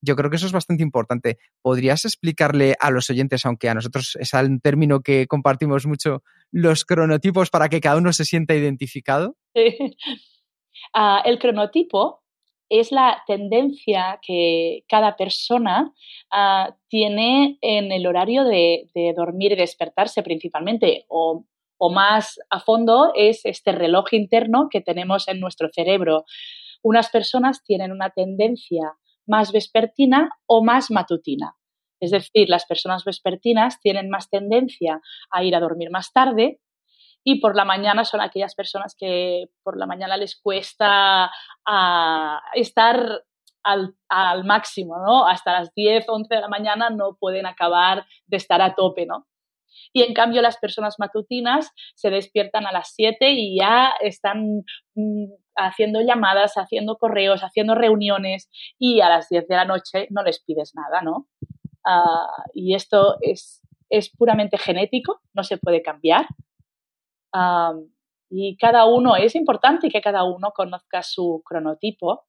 [0.00, 1.38] Yo creo que eso es bastante importante.
[1.60, 6.84] ¿Podrías explicarle a los oyentes, aunque a nosotros es un término que compartimos mucho, los
[6.84, 9.36] cronotipos para que cada uno se sienta identificado?
[10.94, 12.17] Ah, el cronotipo
[12.68, 15.92] es la tendencia que cada persona
[16.30, 21.44] ah, tiene en el horario de, dormir y despertarse principalmente, o,
[21.90, 26.24] más a fondo es este reloj interno que tenemos en nuestro cerebro.
[26.82, 28.94] Unas personas tienen una tendencia
[29.26, 31.54] más vespertina o más matutina.
[32.00, 35.00] Es decir, las personas vespertinas tienen más tendencia
[35.30, 36.60] a ir a dormir más tarde
[37.24, 41.30] y por la mañana son aquellas personas que por la mañana les cuesta
[41.66, 43.24] ah, estar
[43.62, 45.26] al, máximo, ¿no?
[45.26, 49.26] Hasta las 10, 11 de la mañana no pueden acabar de estar a tope, ¿no?
[49.92, 55.26] Y en cambio las personas matutinas se despiertan a las 7 y ya están mm,
[55.56, 60.42] haciendo llamadas, haciendo correos, haciendo reuniones y a las 10 de la noche no les
[60.42, 61.26] pides nada, ¿no?
[61.84, 66.26] Ah, y esto es, es puramente genético, no se puede cambiar
[68.30, 72.26] y cada uno, es importante que cada uno conozca su cronotipo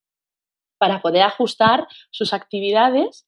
[0.78, 3.28] para poder ajustar sus actividades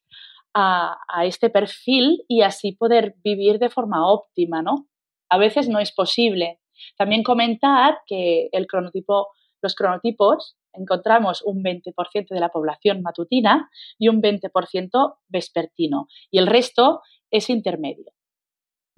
[0.54, 4.88] a, este perfil y así poder vivir de forma óptima, ¿no?
[5.30, 6.60] A veces no es posible.
[6.98, 9.28] También comentar que el cronotipo,
[9.62, 16.48] los cronotipos encontramos un 20% de la población matutina y un 20% vespertino y el
[16.48, 18.12] resto es intermedio.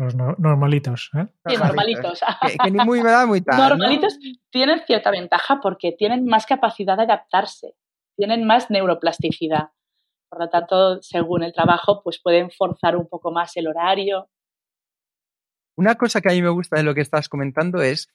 [0.04, 1.28] Los normalitos, ¿eh?
[1.48, 2.22] Sí, normalitos.
[2.64, 3.70] que, ni muy verdad, muy tal.
[3.70, 4.18] Normalitos
[4.50, 7.76] tienen cierta ventaja porque tienen más capacidad de adaptarse,
[8.18, 9.70] tienen más neuroplasticidad.
[10.30, 14.30] Por lo tanto, según el trabajo, pues pueden forzar un poco más el horario.
[15.78, 18.10] Una cosa que a mí me gusta de lo que estás comentando es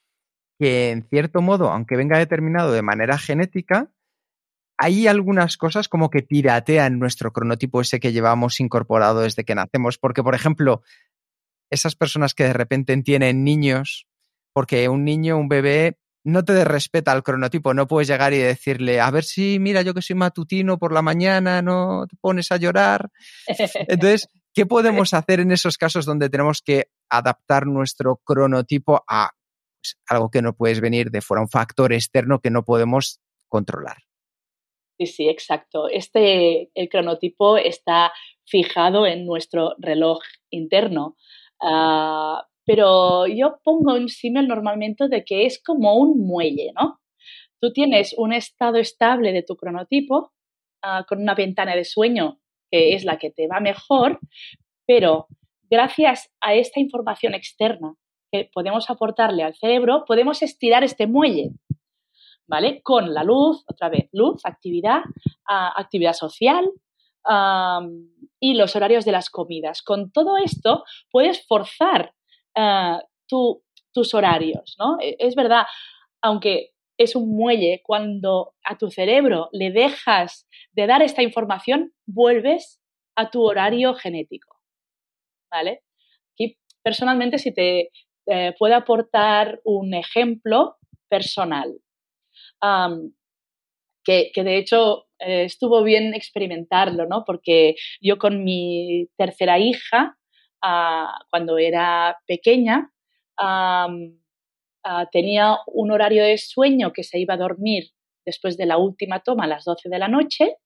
[0.58, 3.92] que, en cierto modo, aunque venga determinado de manera genética,
[4.78, 9.98] hay algunas cosas como que piratean nuestro cronotipo ese que llevamos incorporado desde que nacemos.
[9.98, 10.82] Porque, por ejemplo,
[11.70, 14.06] esas personas que de repente tienen niños,
[14.52, 19.00] porque un niño, un bebé, no te respeta el cronotipo, no puedes llegar y decirle,
[19.00, 22.56] a ver si, mira, yo que soy matutino por la mañana, no te pones a
[22.56, 23.10] llorar.
[23.88, 29.30] Entonces, ¿qué podemos hacer en esos casos donde tenemos que adaptar nuestro cronotipo a
[29.80, 33.96] pues, algo que no puedes venir de fuera, un factor externo que no podemos controlar?
[34.98, 35.88] Sí, sí, exacto.
[35.88, 38.12] Este, el cronotipo está
[38.44, 40.18] fijado en nuestro reloj
[40.50, 41.16] interno.
[41.60, 47.00] Ah, pero yo pongo un símil normalmente de que es como un muelle, ¿no?
[47.60, 50.32] Tú tienes un estado estable de tu cronotipo
[50.82, 52.40] ah, con una ventana de sueño
[52.70, 54.20] que es la que te va mejor,
[54.86, 55.26] pero
[55.70, 57.94] gracias a esta información externa
[58.30, 61.50] que podemos aportarle al cerebro, podemos estirar este muelle.
[62.48, 62.80] ¿vale?
[62.82, 65.02] Con la luz, otra vez, luz, actividad,
[65.48, 66.68] ah, actividad social
[68.40, 69.82] y los horarios de las comidas.
[69.82, 72.14] Con todo esto puedes forzar
[72.56, 74.98] ah, tus horarios, ¿no?
[75.00, 75.66] E, es verdad,
[76.22, 82.80] aunque es un muelle, cuando a tu cerebro le dejas de dar esta información, vuelves
[83.16, 84.56] a tu horario genético,
[85.50, 85.82] ¿vale?
[86.36, 87.90] Y personalmente, si te
[88.26, 90.76] eh, puedo aportar un ejemplo
[91.08, 91.80] personal,
[94.08, 97.24] que, de hecho eh, estuvo bien experimentarlo, ¿no?
[97.26, 100.16] Porque yo con mi tercera hija,
[100.62, 102.90] ah, cuando era pequeña,
[103.38, 103.88] ah,
[105.12, 107.90] tenía un horario de sueño que se iba a dormir
[108.24, 110.56] después de la última toma a las 12 de la noche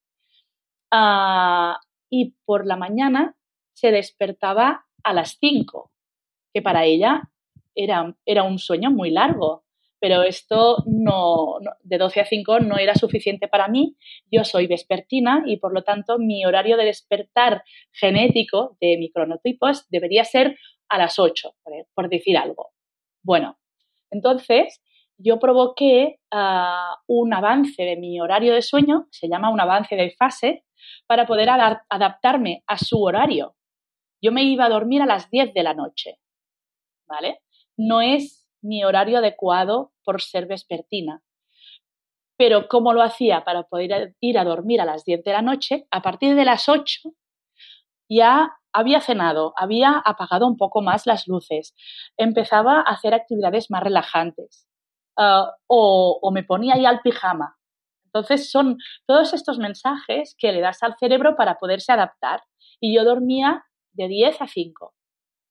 [0.92, 3.34] ah, y por la mañana
[3.72, 5.90] se despertaba a las 5,
[6.54, 7.22] que para ella
[7.74, 9.61] era, era un sueño muy largo
[10.02, 13.94] pero esto no, de 12 a 5 no era suficiente para mí.
[14.32, 17.62] Yo soy vespertina y por lo tanto mi horario de despertar
[17.92, 21.54] genético de mi cronotipos debería ser a las 8,
[21.94, 22.70] por, decir algo.
[23.22, 23.60] Bueno,
[24.10, 24.82] entonces
[25.18, 30.10] yo provoqué ah, un avance de mi horario de sueño, se llama un avance de
[30.10, 30.64] fase,
[31.06, 33.54] para poder adaptarme a su horario.
[34.20, 36.18] Yo me iba a dormir a las 10 de la noche,
[37.06, 37.38] ¿vale?
[37.76, 41.22] No es mi horario adecuado por ser vespertina.
[42.36, 45.86] Pero ¿cómo lo hacía para poder ir a dormir a las 10 de la noche?
[45.90, 47.12] A partir de las 8
[48.08, 51.74] ya había cenado, había apagado un poco más las luces,
[52.16, 54.66] empezaba a hacer actividades más relajantes
[55.16, 57.56] ah, o, o me ponía ahí al pijama.
[58.06, 62.42] Entonces son todos estos mensajes que le das al cerebro para poderse adaptar.
[62.78, 64.94] Y yo dormía de 10 a 5.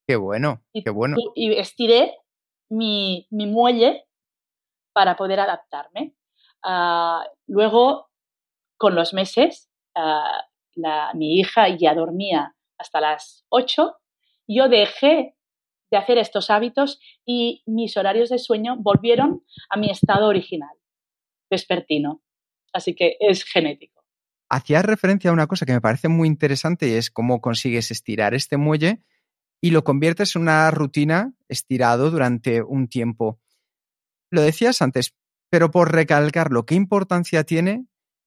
[0.08, 1.16] Qué bueno, qué bueno.
[1.36, 2.14] Y estiré
[2.72, 4.06] mi, muelle
[4.94, 6.16] para poder adaptarme.
[6.64, 8.10] Ah, luego,
[8.78, 10.48] con los meses, ah,
[11.14, 13.96] mi hija ya dormía hasta las 8,
[14.48, 15.36] yo dejé
[15.92, 20.76] de hacer estos hábitos y mis horarios de sueño volvieron a mi estado original,
[21.50, 22.22] vespertino.
[22.74, 24.02] Así que es genético.
[24.50, 28.34] Hacías referencia a una cosa que me parece muy interesante y es cómo consigues estirar
[28.34, 29.02] este muelle
[29.62, 33.40] y lo conviertes en una rutina estirado durante un tiempo.
[34.32, 35.14] Lo decías antes,
[35.50, 37.86] pero por recalcarlo, ¿qué importancia tiene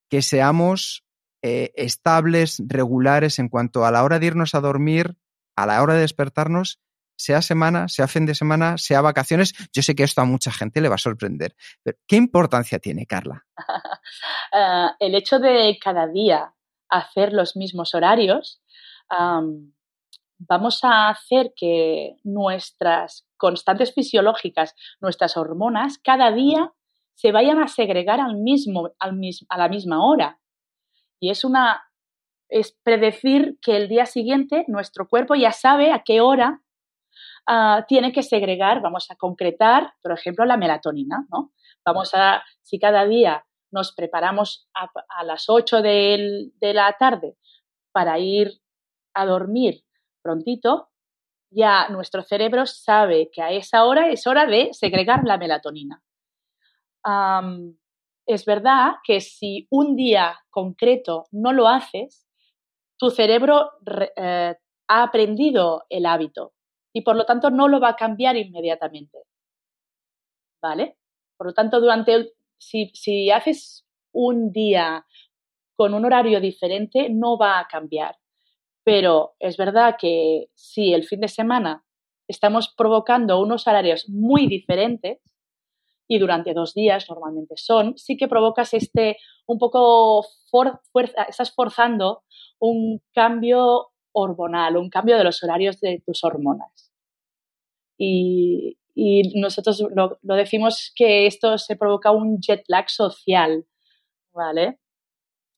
[0.08, 1.04] que seamos
[1.42, 5.16] eh, estables, regulares en cuanto a la hora de irnos a dormir,
[5.56, 6.80] a la hora de despertarnos,
[7.16, 9.54] sea semana, sea fin de semana, sea vacaciones?
[9.72, 11.56] Yo sé que esto a mucha gente le va a sorprender.
[11.82, 13.44] Pero ¿Qué importancia tiene, Carla?
[14.56, 16.54] Ah, el hecho de cada día
[16.88, 18.62] hacer los mismos horarios
[20.38, 26.72] vamos a hacer que nuestras constantes fisiológicas, nuestras hormonas, cada día
[27.14, 30.40] se vayan a segregar al mismo, a la misma hora.
[31.20, 31.82] Y es una
[32.48, 36.62] es predecir que el día siguiente nuestro cuerpo ya sabe a qué hora
[37.46, 41.52] ah, tiene que segregar, vamos a concretar, por ejemplo, la melatonina, ¿no?
[41.84, 47.36] Vamos a, si cada día nos preparamos a, las 8 de la tarde
[47.92, 48.60] para ir
[49.14, 49.83] a dormir
[50.24, 50.88] prontito,
[51.50, 56.02] ya nuestro cerebro sabe que a esa hora es hora de segregar la melatonina.
[58.26, 62.26] es verdad que si un día concreto no lo haces,
[62.98, 63.72] tu cerebro
[64.16, 64.56] eh,
[64.88, 66.54] ha aprendido el hábito
[66.94, 69.18] y por lo tanto no lo va a cambiar inmediatamente.
[70.62, 70.96] ¿Vale?
[71.36, 75.04] Por lo tanto, durante si, si haces un día
[75.76, 78.16] con un horario diferente, no va a cambiar.
[78.84, 81.84] Pero es verdad que si el fin de semana
[82.28, 85.18] estamos provocando unos salarios muy diferentes,
[86.08, 89.16] y durante dos días normalmente son, sí que provocas este
[89.46, 92.24] un poco fuerza, estás forzando
[92.58, 96.92] un cambio hormonal, un cambio de los horarios de tus hormonas.
[97.98, 98.76] Y,
[99.34, 103.66] nosotros lo, lo, decimos que esto se provoca un jet lag social,
[104.32, 104.78] ¿vale?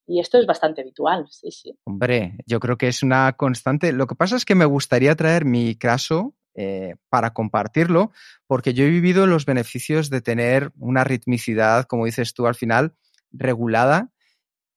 [0.06, 1.76] Y esto es bastante habitual, sí, sí.
[1.84, 3.92] Hombre, yo creo que es una constante.
[3.92, 8.12] Lo que pasa es que me gustaría traer mi caso eh, para compartirlo,
[8.46, 12.94] porque yo he vivido los beneficios de tener una ritmicidad, como dices tú al final,
[13.32, 14.12] regulada.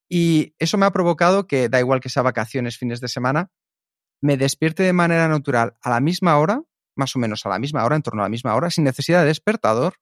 [0.09, 3.51] Y eso me ha provocado que, da igual que sea vacaciones, fines de semana,
[4.21, 6.63] me despierte de manera natural a la misma hora,
[6.95, 9.21] más o menos a la misma hora, en torno a la misma hora, sin necesidad
[9.21, 9.93] de despertador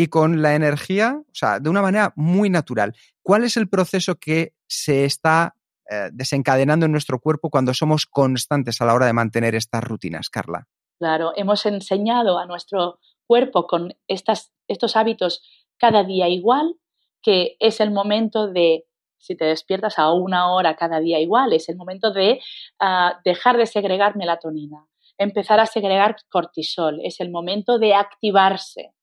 [0.00, 2.94] y con la energía, o sea, de una manera muy natural.
[3.22, 5.56] ¿Cuál es el proceso que se está
[5.90, 10.30] eh, desencadenando en nuestro cuerpo cuando somos constantes a la hora de mantener estas rutinas,
[10.30, 10.66] Carla?
[10.98, 15.42] Claro, hemos enseñado a nuestro cuerpo con estas, estos hábitos
[15.76, 16.76] cada día igual,
[17.20, 18.86] que es el momento de,
[19.18, 22.40] si te despiertas a una hora cada día igual, es el momento de
[22.78, 24.86] ah, dejar de segregar melatonina,
[25.18, 28.94] empezar a segregar cortisol, es el momento de activarse.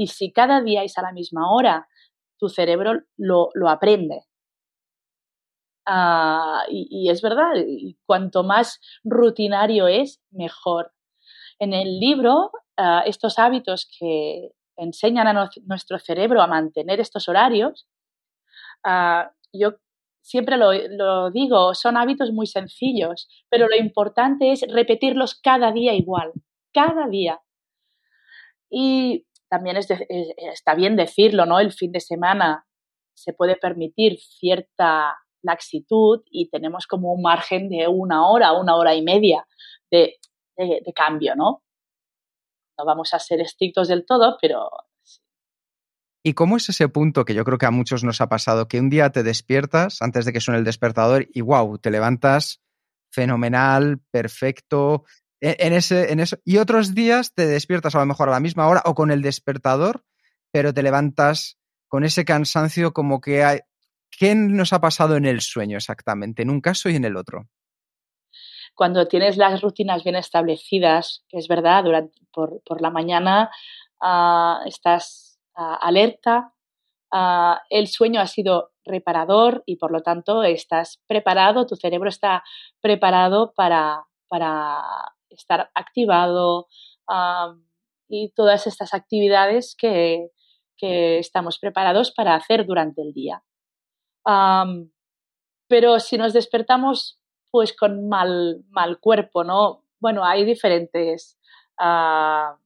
[0.00, 1.86] Y si cada día es a la misma hora,
[2.38, 4.24] tu cerebro lo, aprende.
[5.84, 7.52] Ah, y, es verdad,
[8.06, 10.94] cuanto más rutinario es, mejor.
[11.58, 17.86] En el libro, ah, estos hábitos que enseñan a nuestro cerebro a mantener estos horarios,
[18.82, 19.74] ah, yo
[20.22, 26.32] siempre lo, digo, son hábitos muy sencillos, pero lo importante es repetirlos cada día igual,
[26.72, 27.38] cada día.
[28.70, 31.60] Y también está bien decirlo, ¿no?
[31.60, 32.64] El fin de semana
[33.14, 38.94] se puede permitir cierta laxitud y tenemos como un margen de una hora, una hora
[38.94, 39.46] y media
[39.90, 40.20] de
[40.66, 41.62] de, cambio, ¿no?
[42.78, 44.70] No vamos a ser estrictos del todo, pero
[46.22, 48.68] ¿Y cómo es ese punto que yo creo que a muchos nos ha pasado?
[48.68, 52.60] Que un día te despiertas antes de que suene el despertador y wow, te levantas
[53.10, 55.04] fenomenal, perfecto.
[55.40, 56.36] E, en, ese, en eso.
[56.44, 59.22] Y otros días te despiertas a lo mejor a la misma hora o con el
[59.22, 60.04] despertador,
[60.50, 63.60] pero te levantas con ese cansancio como que hay.
[64.10, 66.42] ¿Qué nos ha pasado en el sueño exactamente?
[66.42, 67.48] En un caso y en el otro
[68.80, 73.50] cuando tienes las rutinas bien establecidas, que es verdad, durante, por, la mañana
[74.00, 76.54] ah, estás ah, alerta,
[77.12, 82.42] ah, el sueño ha sido reparador y por lo tanto estás preparado, tu cerebro está
[82.80, 84.82] preparado para, para
[85.30, 86.66] estar activado
[88.08, 90.28] y todas estas actividades que,
[90.82, 93.42] estamos preparados para hacer durante el día.
[95.68, 99.84] pero si nos despertamos pues con mal, mal cuerpo, ¿no?
[99.98, 101.38] Bueno, hay diferentes,
[101.78, 102.56] ah,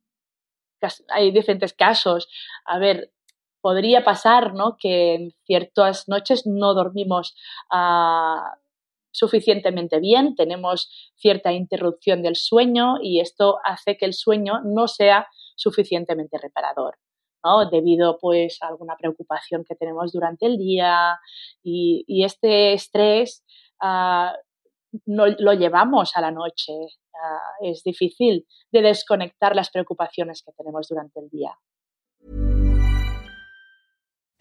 [1.08, 2.28] hay diferentes casos.
[2.66, 3.12] A ver,
[3.60, 4.76] podría pasar, ¿no?
[4.78, 7.34] Que en ciertas noches no dormimos
[7.70, 8.58] ah,
[9.14, 15.28] suficientemente bien, tenemos cierta interrupción del sueño y esto hace que el sueño no sea
[15.56, 16.98] suficientemente reparador.
[17.70, 21.18] debido pues a alguna preocupación que tenemos durante el día
[21.62, 23.44] y, este estrés
[23.80, 24.34] ah,
[25.06, 26.72] no, lo llevamos a la noche.
[26.72, 31.56] Uh, es difícil de desconectar las preocupaciones que tenemos durante el día.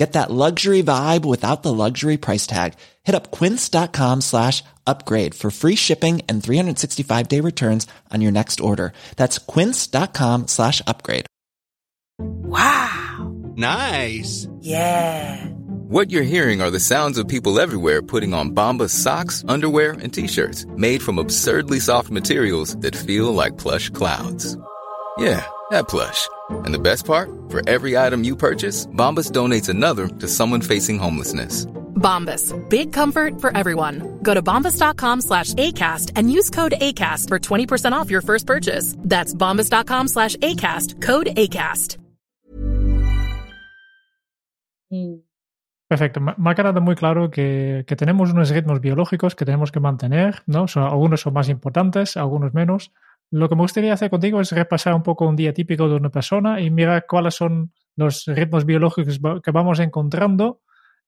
[0.00, 2.72] Get that luxury vibe without the luxury price tag.
[3.02, 8.62] Hit up quince.com slash upgrade for free shipping and 365 day returns on your next
[8.62, 8.94] order.
[9.16, 11.26] That's quince.com slash upgrade.
[12.18, 13.30] Wow.
[13.56, 14.48] Nice.
[14.60, 15.44] Yeah.
[15.90, 20.14] What you're hearing are the sounds of people everywhere putting on Bombas socks, underwear, and
[20.14, 24.56] t-shirts made from absurdly soft materials that feel like plush clouds.
[25.18, 26.28] Yeah, that plush.
[26.64, 30.98] And the best part, for every item you purchase, Bombas donates another to someone facing
[30.98, 31.66] homelessness.
[32.00, 34.18] Bombas, big comfort for everyone.
[34.22, 38.96] Go to bombas.com slash ACAST and use code ACAST for 20% off your first purchase.
[38.98, 41.98] That's bombas.com slash ACAST, code ACAST.
[44.92, 45.20] Mm.
[45.88, 46.20] Perfecto.
[46.20, 50.42] Me ha quedado muy claro que, que tenemos unos ritmos biológicos que tenemos que mantener,
[50.46, 50.68] ¿no?
[50.68, 52.92] Son, algunos son más importantes, algunos menos.
[53.30, 56.10] Lo que me gustaría hacer contigo es repasar un poco un día típico de una
[56.10, 60.62] persona y mirar cuáles son los ritmos biológicos que vamos encontrando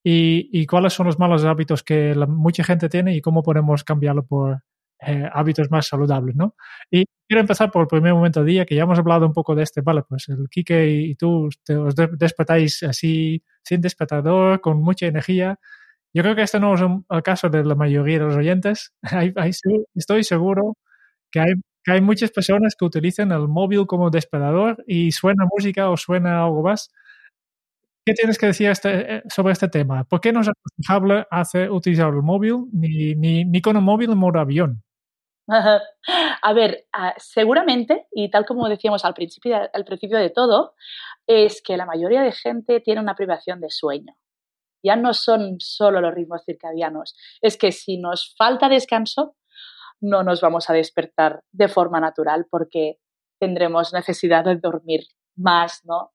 [0.05, 4.63] y, cuáles son los malos hábitos que mucha gente tiene y cómo podemos cambiarlo por
[5.01, 6.57] eh, hábitos más saludables, ¿no?
[6.91, 9.55] Y quiero empezar por el primer momento del día, que ya hemos hablado un poco
[9.55, 14.81] de este, vale, pues el Kike y tú te, os despertáis así, sin despertador, con
[14.83, 15.59] mucha energía.
[16.15, 18.93] Yo creo que este no es el caso de la mayoría de los oyentes.
[19.95, 20.77] estoy seguro
[21.31, 21.55] que hay,
[21.85, 26.45] que hay muchas personas que utilizan el móvil como despertador y suena música o suena
[26.45, 26.91] algo más.
[28.05, 30.05] ¿Qué tienes que decir este, eh, sobre este tema?
[30.05, 34.11] ¿Por qué no es aconsejable hacer, utilizar el móvil ni, ni, ni con el móvil
[34.11, 34.83] en modo avión?
[36.43, 40.75] A ver, ah, seguramente, y tal como decíamos al principio, al principio de todo,
[41.27, 44.15] es que la mayoría de gente tiene una privación de sueño.
[44.85, 49.37] Ya no son solo los ritmos circadianos, es que si nos falta descanso,
[50.03, 52.99] no nos vamos a despertar de forma natural porque
[53.39, 55.05] tendremos necesidad de dormir
[55.37, 56.13] más, ¿no?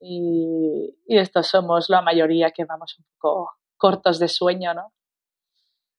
[0.00, 4.92] Y, y estos somos la mayoría que vamos un poco cortos de sueño, ¿no?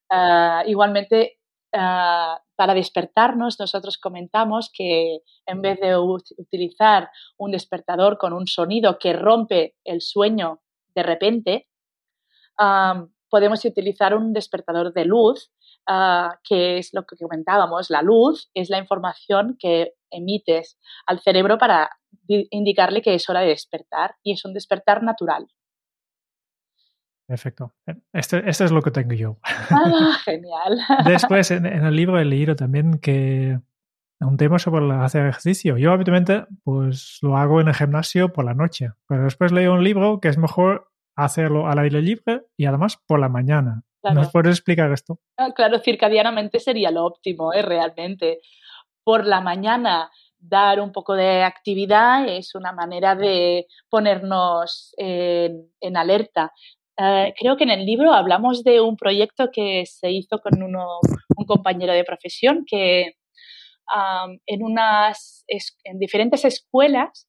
[0.09, 1.39] Ah, igualmente,
[1.73, 8.99] ah, para despertarnos, nosotros comentamos que en vez de utilizar un despertador con un sonido
[8.99, 10.61] que rompe el sueño
[10.95, 11.67] de repente,
[12.57, 15.51] ah, podemos utilizar un despertador de luz,
[15.87, 17.89] que es lo que comentábamos.
[17.89, 21.89] La luz es la información que emites al cerebro para
[22.27, 25.47] indicarle que es hora de despertar y es un despertar natural.
[27.27, 27.73] Perfecto.
[28.11, 29.37] Este, este es lo que tengo yo.
[29.43, 30.79] Ah, genial.
[31.05, 33.57] Después, en, el libro he leído también que
[34.19, 35.77] un tema sobre hacer ejercicio.
[35.77, 39.83] Yo habitualmente pues lo hago en el gimnasio por la noche, pero después leo un
[39.83, 43.83] libro que es mejor hacerlo al aire libre y además por la mañana.
[44.03, 45.19] ¿Nos puedes explicar esto?
[45.37, 47.61] Ah, claro, circadianamente sería lo óptimo, ¿eh?
[47.61, 48.39] realmente.
[49.03, 56.51] Por la mañana dar un poco de actividad es una manera de ponernos en, alerta.
[56.97, 61.45] Eh, creo que en el libro hablamos de un proyecto que se hizo con un
[61.45, 63.17] compañero de profesión que
[64.45, 65.43] en, unas,
[65.83, 67.27] en diferentes escuelas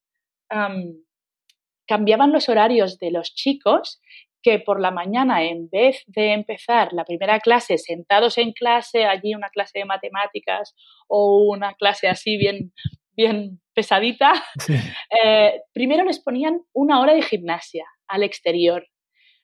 [1.87, 4.01] cambiaban los horarios de los chicos
[4.43, 9.35] que por la mañana, en vez de empezar la primera clase sentados en clase, allí
[9.35, 10.75] una clase de matemáticas
[11.09, 12.73] o una clase así bien,
[13.17, 14.33] bien pesadita,
[15.25, 18.87] eh, primero les ponían una hora de gimnasia al exterior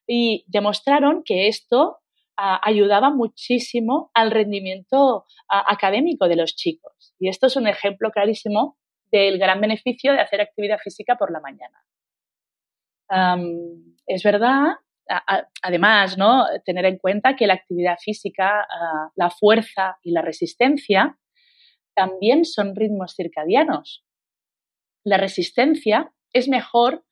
[0.07, 1.99] y demostraron que esto
[2.37, 7.15] ah, ayudaba muchísimo al rendimiento ah, académico de los chicos.
[7.19, 8.79] Y esto es un ejemplo clarísimo
[9.13, 11.83] del gran beneficio de hacer actividad física por la mañana.
[14.07, 14.77] es verdad,
[15.63, 16.45] además, ¿no?
[16.65, 21.19] tener en cuenta que la actividad física, ah, la fuerza y la resistencia
[21.95, 24.05] también son ritmos circadianos.
[25.05, 27.05] La resistencia es mejor,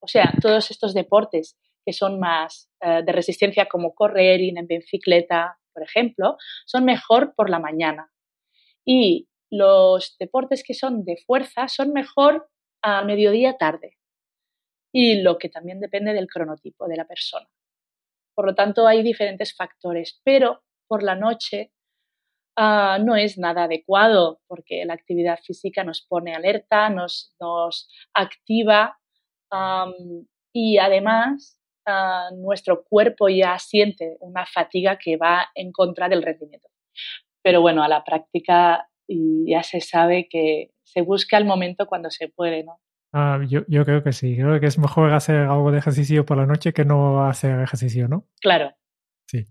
[0.00, 4.66] o sea, todos estos deportes que son más eh, de resistencia como correr, ir en
[4.66, 6.36] bicicleta, por ejemplo,
[6.66, 8.10] son mejor por la mañana.
[8.84, 12.48] Y los deportes que son de fuerza son mejor
[12.82, 13.96] a mediodía tarde.
[14.94, 17.48] Y lo que también depende del cronotipo de la persona.
[18.34, 21.72] Por lo tanto, hay diferentes factores, pero por la noche
[22.56, 28.98] ah, no es nada adecuado porque la actividad física nos pone alerta, nos, nos activa
[30.52, 31.60] y además
[32.36, 36.68] nuestro cuerpo ya siente una fatiga que va en contra del rendimiento.
[37.42, 42.28] Pero bueno, a la práctica ya se sabe que se busca el momento cuando se
[42.28, 42.80] puede, ¿no?
[43.16, 44.34] Ah, yo, yo, creo que sí.
[44.34, 48.08] Creo que es mejor hacer algo de ejercicio por la noche que no hacer ejercicio,
[48.08, 48.26] ¿no?
[48.40, 48.72] Claro.
[49.28, 49.44] Sí.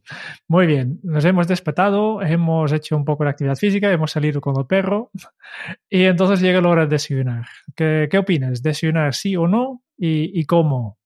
[0.49, 0.99] Muy bien.
[1.01, 5.11] Nos hemos despertado, hemos hecho un poco de actividad física, hemos salido con el perro
[5.89, 7.45] y entonces llega la hora de desayunar.
[7.73, 8.61] ¿Qué, qué opinas?
[8.61, 9.81] ¿Desayunar sí o no?
[9.97, 10.99] ¿Y, y cómo?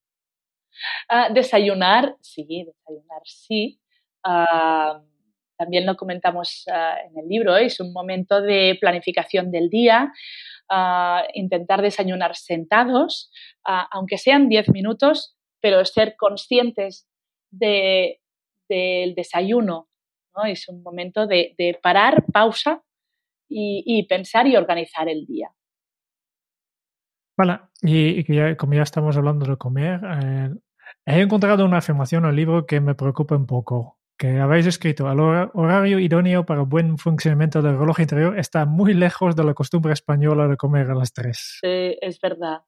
[1.10, 3.80] Ah, desayunar, sí, desayunar, sí.
[4.24, 5.00] Ah,
[5.58, 10.14] también lo comentamos ah, en el libro, es un momento de planificación del día,
[11.34, 13.32] intentar desayunar sentados,
[13.64, 17.08] aunque sean 10 minutos, pero ser conscientes
[17.52, 18.20] de,
[18.68, 19.88] del desayuno.
[20.36, 20.44] ¿no?
[20.44, 22.84] Es un momento de, parar, pausa
[23.48, 25.50] y, pensar y organizar el día.
[27.38, 30.50] Vale, y, como ya estamos hablando de comer, eh,
[31.06, 35.10] He encontrado una afirmación en el libro que me preocupa un poco, que habéis escrito,
[35.12, 39.94] el horario idóneo para buen funcionamiento del reloj interior está muy lejos de la costumbre
[39.94, 41.60] española de comer a las tres.
[41.62, 42.62] Sí, es verdad.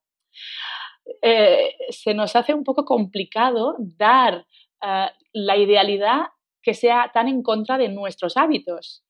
[1.22, 4.46] Eh, se nos hace un poco complicado dar
[4.82, 6.28] eh, la idealidad
[6.62, 9.04] que sea tan en contra de nuestros hábitos,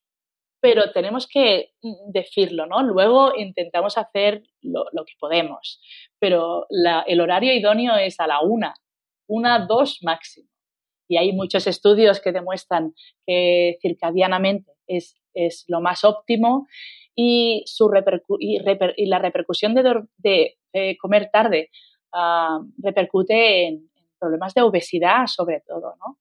[0.61, 2.83] pero tenemos que mm, decirlo, ¿no?
[2.83, 5.81] Luego intentamos hacer lo, que podemos,
[6.19, 6.67] pero
[7.05, 8.73] el horario idóneo es a la una,
[9.27, 10.49] una, dos máximo.
[11.09, 12.93] Y hay muchos estudios que demuestran
[13.25, 16.67] que circadianamente es es lo más óptimo
[17.15, 17.91] y, su
[18.39, 21.69] y, la repercusión de, comer tarde
[22.13, 23.89] ah, repercute en,
[24.19, 26.19] problemas de obesidad sobre todo, ¿no?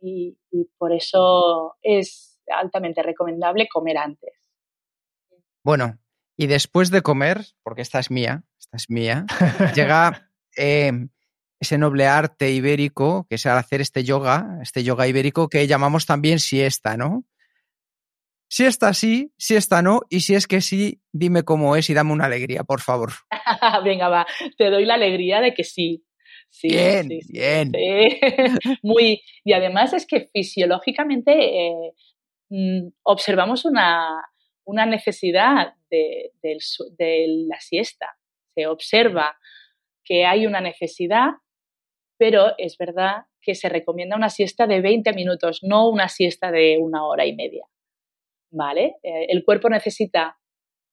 [0.00, 0.36] Y,
[0.76, 4.34] por eso es altamente recomendable comer antes.
[5.64, 5.98] Bueno,
[6.36, 9.24] y después de comer, porque esta es mía, esta es mía,
[9.74, 11.08] llega em,
[11.62, 16.40] ese noble arte ibérico, que es hacer este yoga, este yoga ibérico que llamamos también
[16.40, 17.24] siesta, ¿no?
[18.48, 21.94] Si está sí, si está no, y si es que sí, dime cómo es y
[21.94, 23.12] dame una alegría, por favor.
[23.84, 24.26] Venga, va,
[24.58, 26.04] te doy la alegría de que sí.
[26.50, 27.72] Sí, bien, bien.
[28.82, 31.92] Muy, y además es que fisiológicamente eh,
[32.50, 34.20] mm, observamos una,
[34.66, 36.32] necesidad de,
[37.48, 38.18] la siesta.
[38.56, 39.38] Se observa
[40.04, 41.30] que hay una necesidad,
[42.22, 46.78] pero es verdad que se recomienda una siesta de 20 minutos, no una siesta de
[46.78, 47.66] una hora y media.
[48.52, 48.94] ¿vale?
[49.02, 50.38] Eh, el cuerpo necesita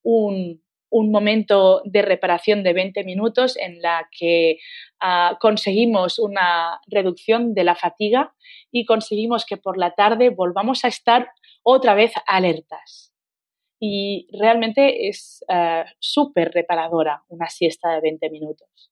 [0.04, 4.58] un, momento de reparación de 20 minutos en la que
[5.00, 8.34] ah, conseguimos una reducción de la fatiga
[8.72, 11.30] y conseguimos que por la tarde volvamos a estar
[11.62, 13.14] otra vez alertas.
[13.80, 18.90] Y realmente es ah, súper reparadora una siesta de 20 minutos.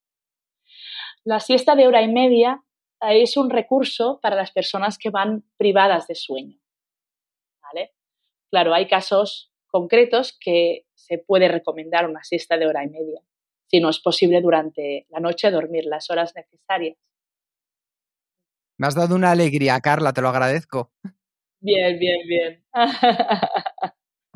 [1.23, 2.63] La siesta de hora y media
[3.01, 6.59] es un recurso para las personas que van privadas de sueño.
[7.61, 7.93] ¿vale?
[8.49, 13.21] Claro, hay casos concretos que se puede recomendar una siesta de hora y media,
[13.67, 16.97] si no es posible durante la noche dormir las horas necesarias.
[18.79, 20.91] Me has dado una alegría, Carla, te lo agradezco.
[21.59, 22.65] Bien, bien, bien.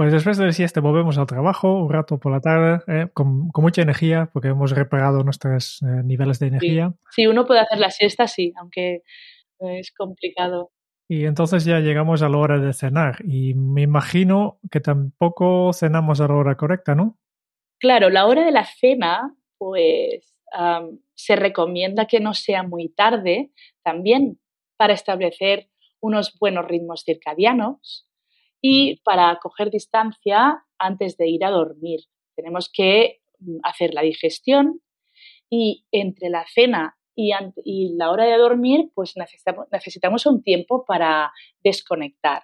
[0.02, 3.52] Pues después de la siesta volvemos al trabajo un rato por la tarde, eh, con,
[3.54, 6.96] mucha energía, porque hemos reparado nuestros eh, niveles de energía.
[7.12, 9.04] sí, uno puede hacer la siesta, sí, aunque
[9.60, 10.72] es complicado.
[11.08, 16.20] Y entonces ya llegamos a la hora de cenar y me imagino que tampoco cenamos
[16.20, 17.20] a la hora correcta, ¿no?
[17.80, 20.34] Claro, la hora de la cena, pues
[21.14, 23.52] se recomienda que no sea muy tarde,
[23.84, 24.40] también
[24.78, 28.08] para establecer unos buenos ritmos circadianos
[28.62, 32.02] y para coger distancia antes de ir a dormir.
[32.36, 34.82] Tenemos que mm, hacer la digestión
[35.50, 41.32] y entre la cena y, la hora de dormir, pues necesitamos, un tiempo para
[41.64, 42.44] desconectar,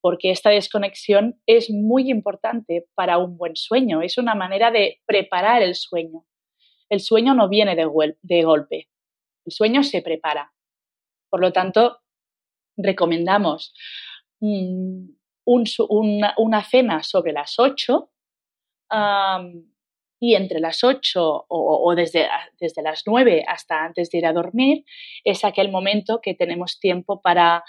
[0.00, 5.62] porque esta desconexión es muy importante para un buen sueño, es una manera de preparar
[5.62, 6.26] el sueño.
[6.88, 8.88] El sueño no viene de golpe,
[9.44, 10.52] el sueño se prepara.
[11.28, 11.98] Por lo tanto,
[12.76, 13.74] recomendamos
[14.40, 15.08] mm,
[15.46, 18.10] una, cena sobre las 8,
[20.18, 22.28] y entre las 8 o, desde,
[22.58, 24.84] desde las 9 hasta antes de ir a dormir
[25.24, 27.64] es aquel momento que tenemos tiempo para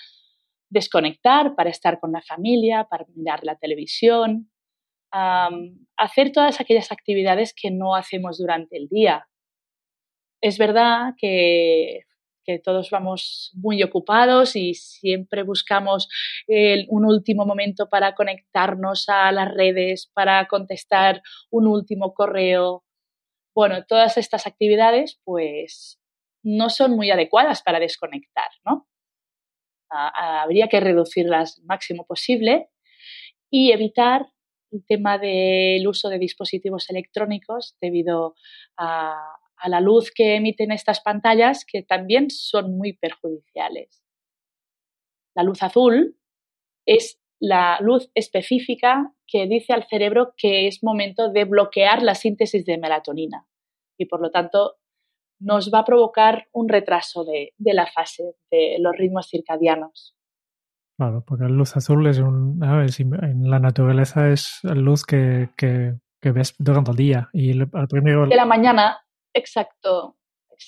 [0.69, 4.49] desconectar, para estar con la familia, para mirar la televisión,
[5.11, 9.27] hacer todas aquellas actividades que no hacemos durante el día.
[10.41, 12.03] Es verdad que
[12.47, 16.07] que todos vamos muy ocupados y siempre buscamos
[16.87, 21.21] un último momento para conectarnos a las redes, para contestar
[21.51, 22.85] un último correo.
[23.53, 25.99] Bueno, todas estas actividades pues
[26.41, 28.87] no son muy adecuadas para desconectar, ¿no?
[29.89, 32.69] habría que reducirlas máximo posible
[33.49, 34.27] y evitar
[34.71, 38.35] el tema del uso de dispositivos electrónicos debido
[38.77, 39.15] a,
[39.57, 44.03] a la luz que emiten estas pantallas que también son muy perjudiciales.
[45.35, 46.17] La luz azul
[46.85, 52.65] es la luz específica que dice al cerebro que es momento de bloquear la síntesis
[52.65, 53.45] de melatonina
[53.97, 54.75] y por lo tanto
[55.39, 60.15] nos va a provocar un retraso de, la fase de los ritmos circadianos.
[60.97, 65.49] Claro, porque la luz azul es un, en la naturaleza es la luz que,
[66.23, 68.25] ves durante el día y al primero...
[68.25, 68.97] De la mañana
[69.37, 70.17] Exacto.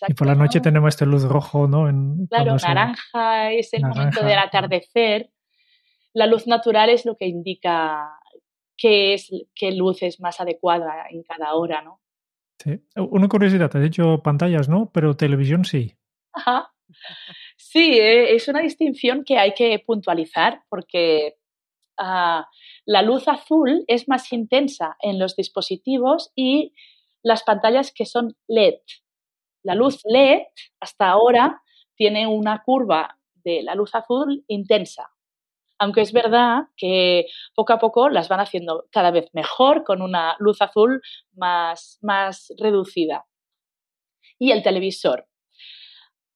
[0.08, 1.90] y por la noche tenemos este luz rojo, ¿no?
[1.90, 5.32] En, claro, naranja es el momento del atardecer.
[6.14, 8.12] La luz natural es lo que indica
[8.78, 12.02] qué, es, qué luz es más adecuada en cada hora, ¿no?
[12.60, 12.80] Sí.
[12.96, 14.92] Una curiosidad, has dicho pantallas, ¿no?
[14.94, 15.96] Pero televisión sí.
[16.34, 16.72] Ajá.
[17.58, 21.38] Sí, eh, es una distinción que hay que puntualizar porque
[21.98, 22.48] ah,
[22.86, 26.74] la luz azul es más intensa en los dispositivos y
[27.24, 28.80] las pantallas que son LED.
[29.64, 30.44] La luz LED
[30.80, 31.62] hasta ahora
[31.96, 35.10] tiene una curva de la luz azul intensa,
[35.78, 40.36] aunque es verdad que poco a poco las van haciendo cada vez mejor con una
[40.40, 41.02] luz azul
[41.34, 43.26] más, más reducida.
[44.38, 45.28] Y el televisor.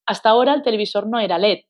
[0.06, 1.60] Hasta ahora el televisor no era LED.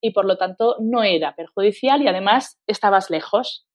[0.00, 3.65] y por lo tanto no era perjudicial y además estabas lejos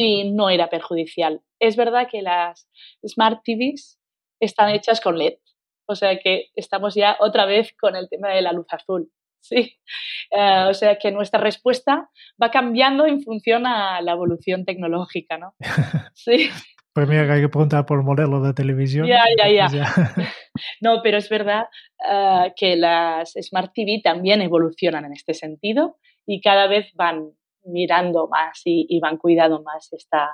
[0.00, 1.40] y no era perjudicial.
[1.58, 2.68] Es verdad que las
[3.06, 3.98] Smart TVs
[4.40, 5.34] están hechas con LED,
[5.86, 9.10] o sea que estamos ya otra vez con el tema de la luz azul.
[9.44, 9.76] Sí,
[10.30, 12.08] eh, o sea que nuestra respuesta
[12.42, 15.54] va cambiando en función a la evolución tecnológica, ¿no?
[16.14, 16.48] Sí.
[16.94, 19.06] Pues mira que hay que preguntar por el modelo de televisión.
[19.06, 19.92] Ya, ya, ya.
[20.80, 21.66] no, pero es verdad
[22.08, 27.32] eh, que las Smart TV también evolucionan en este sentido y cada vez van
[27.64, 30.30] mirando más y, van cuidando más esta,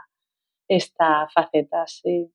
[0.68, 2.30] esta faceta, sí.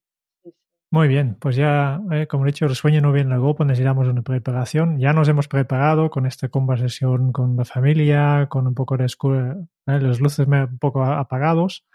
[0.91, 4.07] Muy bien, pues ya, eh, como he dicho, el sueño no viene luego, pues necesitamos
[4.07, 4.97] una preparación.
[4.97, 9.99] Ya nos hemos preparado con esta conversación con la familia, con un poco de eh,
[9.99, 11.85] los luces un poco apagados,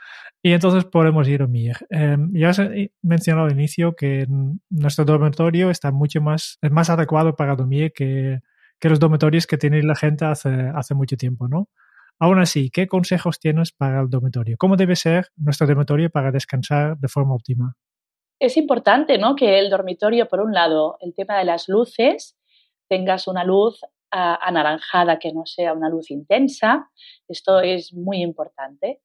[0.43, 1.77] y entonces podemos ir a dormir.
[1.89, 2.61] Eh, ya has
[3.01, 4.27] mencionado al inicio que
[4.69, 8.41] nuestro dormitorio está mucho más, es más adecuado para dormir que,
[8.79, 11.69] que los dormitorios que tiene la gente hace, hace mucho tiempo, ¿no?
[12.21, 14.57] Aún así, ¿qué consejos tienes para el dormitorio?
[14.59, 17.75] ¿Cómo debe ser nuestro dormitorio para descansar de forma óptima?
[18.41, 19.37] es importante ¿no?
[19.37, 22.37] que el dormitorio, por un lado, el tema de las luces,
[22.89, 26.91] tengas una luz anaranjada que no sea una luz intensa.
[27.29, 29.03] Esto es muy importante.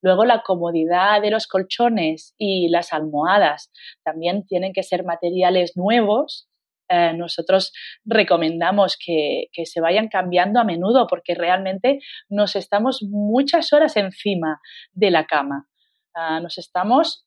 [0.00, 3.70] Luego la comodidad de los colchones y las almohadas
[4.02, 6.48] también tienen que ser materiales nuevos.
[6.88, 7.72] Eh, nosotros
[8.04, 14.60] recomendamos que, se vayan cambiando a menudo porque realmente nos estamos muchas horas encima
[14.92, 15.68] de la cama.
[16.14, 17.26] Ah, nos estamos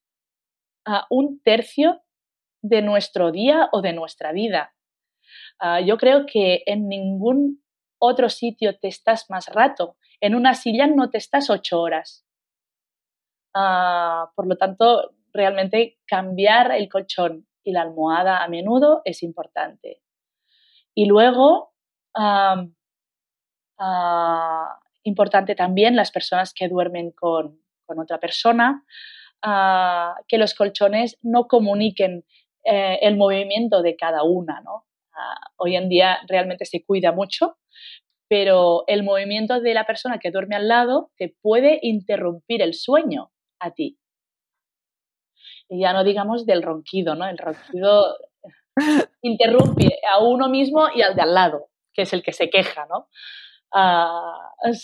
[0.85, 2.01] a un tercio
[2.63, 4.73] de nuestro día o de nuestra vida.
[5.59, 7.63] Ah, yo creo que en ningún
[7.99, 9.95] otro sitio te estás más rato.
[10.19, 12.25] En una silla no te estás ocho horas.
[13.53, 20.01] Ah, por lo tanto, realmente cambiar el colchón y la almohada a menudo es importante.
[20.93, 21.73] Y luego,
[22.15, 22.65] ah,
[25.03, 28.85] importante también las personas que duermen con, con otra persona,
[30.27, 32.23] que los colchones no comuniquen
[32.63, 34.61] eh, el movimiento de cada una.
[34.61, 34.85] ¿no?
[35.57, 37.57] hoy en día realmente se cuida mucho,
[38.27, 43.31] pero el movimiento de la persona que duerme al lado te puede interrumpir el sueño
[43.59, 43.99] a ti.
[45.71, 47.25] Y ya no digamos del ronquido, ¿no?
[47.25, 48.17] El ronquido
[49.21, 52.85] interrumpe a uno mismo y al de al lado, que es el que se queja,
[52.89, 53.07] ¿no?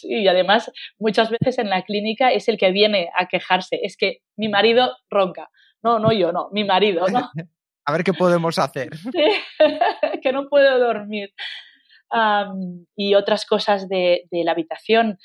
[0.04, 4.20] y además muchas veces en la clínica es el que viene a quejarse, es que
[4.38, 5.50] mi marido ronca.
[5.84, 7.30] No, no yo, no, mi marido, ¿no?
[7.86, 8.92] a ver qué podemos hacer.
[10.24, 11.34] que no puedo dormir.
[12.96, 15.18] y otras cosas de, la habitación.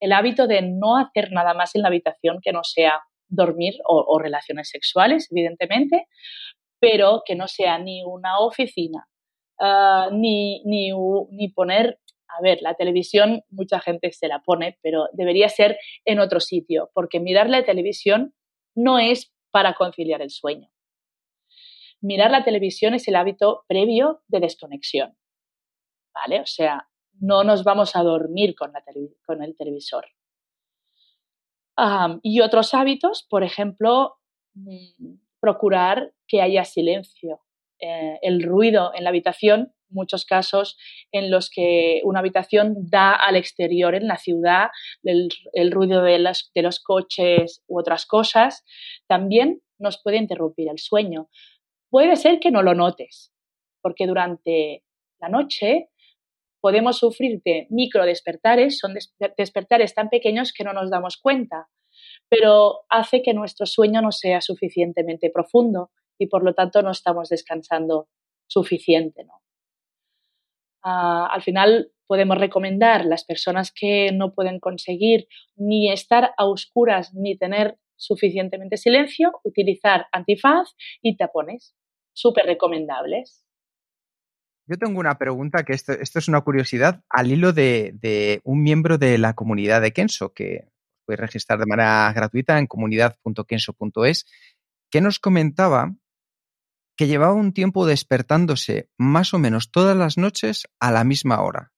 [0.00, 4.18] el hábito de no hacer nada más en la habitación que no sea dormir o,
[4.18, 6.06] relaciones sexuales, evidentemente,
[6.78, 9.08] pero que no sea ni una oficina,
[9.60, 10.90] ah, ni, ni,
[11.30, 11.98] ni, poner
[12.28, 16.90] a ver, la televisión mucha gente se la pone, pero debería ser en otro sitio,
[16.92, 18.34] porque mirar la televisión
[18.74, 20.68] no es para conciliar el sueño.
[22.00, 25.16] Mirar la televisión es el hábito previo de desconexión,
[26.12, 26.40] ¿vale?
[26.40, 26.88] O sea,
[27.20, 28.72] no nos vamos a dormir con,
[29.42, 30.06] el televisor.
[32.22, 34.16] Y otros hábitos, por ejemplo,
[34.54, 37.40] mm, procurar que haya silencio.
[37.80, 40.76] Eh, el ruido en la habitación muchos casos
[41.12, 44.68] en los que una habitación da al exterior en la ciudad,
[45.02, 45.30] el,
[45.70, 46.18] ruido de,
[46.54, 48.64] de los coches u otras cosas,
[49.06, 51.28] también nos puede interrumpir el sueño.
[51.88, 53.32] Puede ser que no lo notes,
[53.80, 54.82] porque durante
[55.20, 55.88] la noche
[56.64, 58.94] podemos sufrir de micro despertares, son
[59.36, 61.68] despertares tan pequeños que no nos damos cuenta,
[62.30, 67.28] pero hace que nuestro sueño no sea suficientemente profundo y por lo tanto no estamos
[67.28, 68.08] descansando
[68.46, 69.24] suficiente.
[69.24, 69.42] ¿no?
[70.82, 77.12] Ah, al final podemos recomendar las personas que no pueden conseguir ni estar a oscuras
[77.12, 81.76] ni tener suficientemente silencio, utilizar antifaz y tapones.
[82.14, 83.43] Súper recomendables.
[84.66, 89.18] Yo tengo una pregunta que esto, es una curiosidad al hilo de, un miembro de
[89.18, 90.68] la comunidad de Kenso que
[91.04, 94.26] puede registrar de manera gratuita en comunidad.kenso.es
[94.90, 95.94] que nos comentaba
[96.96, 101.72] que llevaba un tiempo despertándose más o menos todas las noches a la misma hora.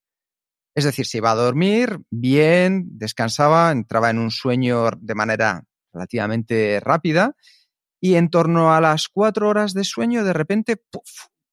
[0.76, 6.78] Es decir, se iba a dormir bien, descansaba, entraba en un sueño de manera relativamente
[6.80, 7.34] rápida
[8.00, 10.82] y en torno a las cuatro horas de sueño de repente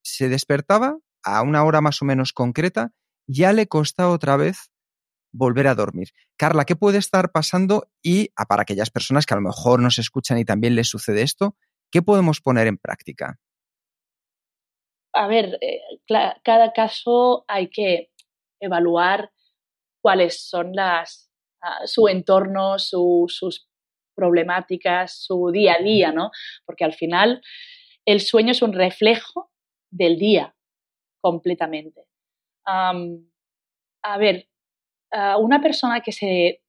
[0.03, 2.91] se despertaba a una hora más o menos concreta,
[3.27, 4.71] ya le costaba otra vez
[5.31, 6.09] volver a dormir.
[6.37, 7.87] Carla, ¿qué puede estar pasando?
[8.01, 11.21] Y ah, para aquellas personas que a lo mejor nos escuchan y también les sucede
[11.21, 11.55] esto,
[11.91, 13.39] ¿qué podemos poner en práctica?
[15.13, 15.81] a ver, eh,
[16.43, 18.09] cada caso hay que
[18.59, 19.31] evaluar
[20.01, 23.69] cuáles son las, ah, su entorno, sus
[24.15, 26.31] problemáticas, su día a día, ¿no?
[26.65, 27.41] Porque al final
[28.05, 29.51] el sueño es un reflejo
[29.91, 30.55] del día
[31.23, 32.05] completamente.
[32.65, 34.47] a ver,
[35.39, 36.61] una persona que se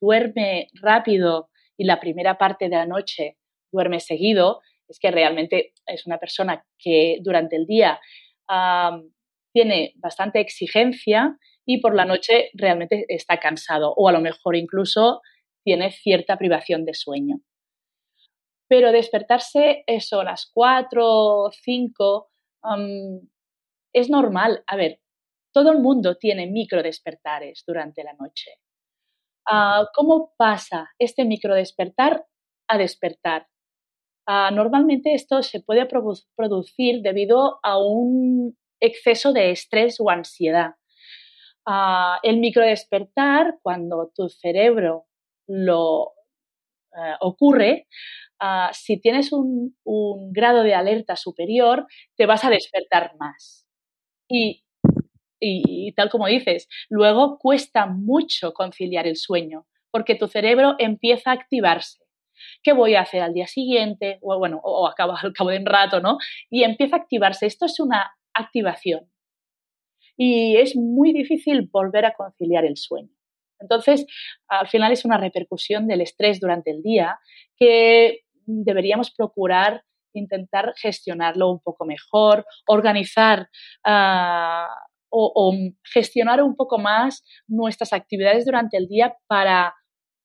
[0.00, 3.36] duerme rápido y la primera parte de la noche
[3.72, 8.00] duerme seguido, es que realmente es una persona que durante el día
[9.52, 11.36] tiene bastante exigencia
[11.66, 15.20] y por la noche realmente está cansado o a lo mejor incluso
[15.64, 17.40] tiene cierta privación de sueño.
[18.68, 22.30] Pero despertarse eso a las 4 o 5
[23.92, 24.62] es normal.
[24.66, 25.00] A ver,
[25.52, 28.52] todo el mundo tiene micro despertares durante la noche.
[29.46, 32.26] Ah, ¿Cómo pasa este micro despertar
[32.68, 33.48] a despertar?
[34.26, 40.74] Ah, normalmente esto se puede producir debido a un exceso de estrés o ansiedad.
[41.66, 45.06] Uh, el microdespertar, cuando tu cerebro
[45.46, 46.12] lo
[46.96, 47.86] eh, ocurre,
[48.72, 49.76] si tienes un,
[50.32, 51.86] grado de alerta superior,
[52.16, 53.67] te vas a despertar más.
[54.28, 61.34] Y, tal como dices, luego cuesta mucho conciliar el sueño, porque tu cerebro empieza a
[61.34, 61.98] activarse.
[62.62, 64.18] ¿Qué voy a hacer al día siguiente?
[64.22, 64.86] O bueno, o,
[65.22, 66.18] al cabo de un rato, ¿no?
[66.50, 67.46] Y empieza a activarse.
[67.46, 69.10] Esto es una activación.
[70.16, 73.10] Y es muy difícil volver a conciliar el sueño.
[73.60, 74.06] Entonces,
[74.48, 77.18] al final es una repercusión del estrés durante el día
[77.56, 83.48] que deberíamos procurar intentar gestionarlo un poco mejor, organizar
[83.84, 84.68] ah,
[85.10, 85.54] o,
[85.84, 89.74] gestionar un poco más nuestras actividades durante el día para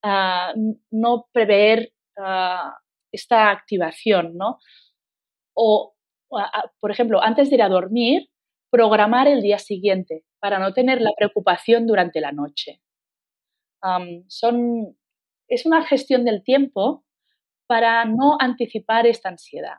[0.04, 0.54] ah,
[0.92, 2.76] no prever ah,
[3.12, 4.60] esta activación, ¿no?
[5.56, 5.94] O,
[6.80, 8.30] por ejemplo, antes de ir a dormir,
[8.72, 12.82] programar el día siguiente para no tener la preocupación durante la noche
[14.28, 14.98] son,
[15.48, 17.04] es una gestión del tiempo
[17.68, 19.78] para no anticipar esta ansiedad.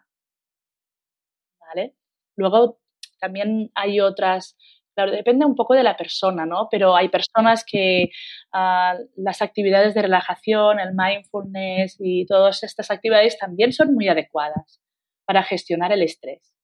[1.60, 1.94] ¿Vale?
[2.36, 2.78] Luego
[3.20, 4.56] también hay otras,
[4.94, 6.68] claro, depende un poco de la persona, ¿no?
[6.70, 8.10] Pero hay personas que
[8.52, 14.80] ah, las actividades de relajación, el mindfulness y todas estas actividades también son muy adecuadas
[15.26, 16.54] para gestionar el estrés.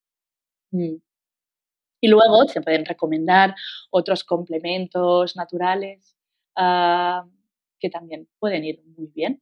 [0.71, 0.97] Mm.
[2.03, 3.55] Y luego se pueden recomendar
[3.91, 6.15] otros complementos naturales
[6.55, 7.25] Ah,
[7.79, 9.41] que también pueden ir muy bien.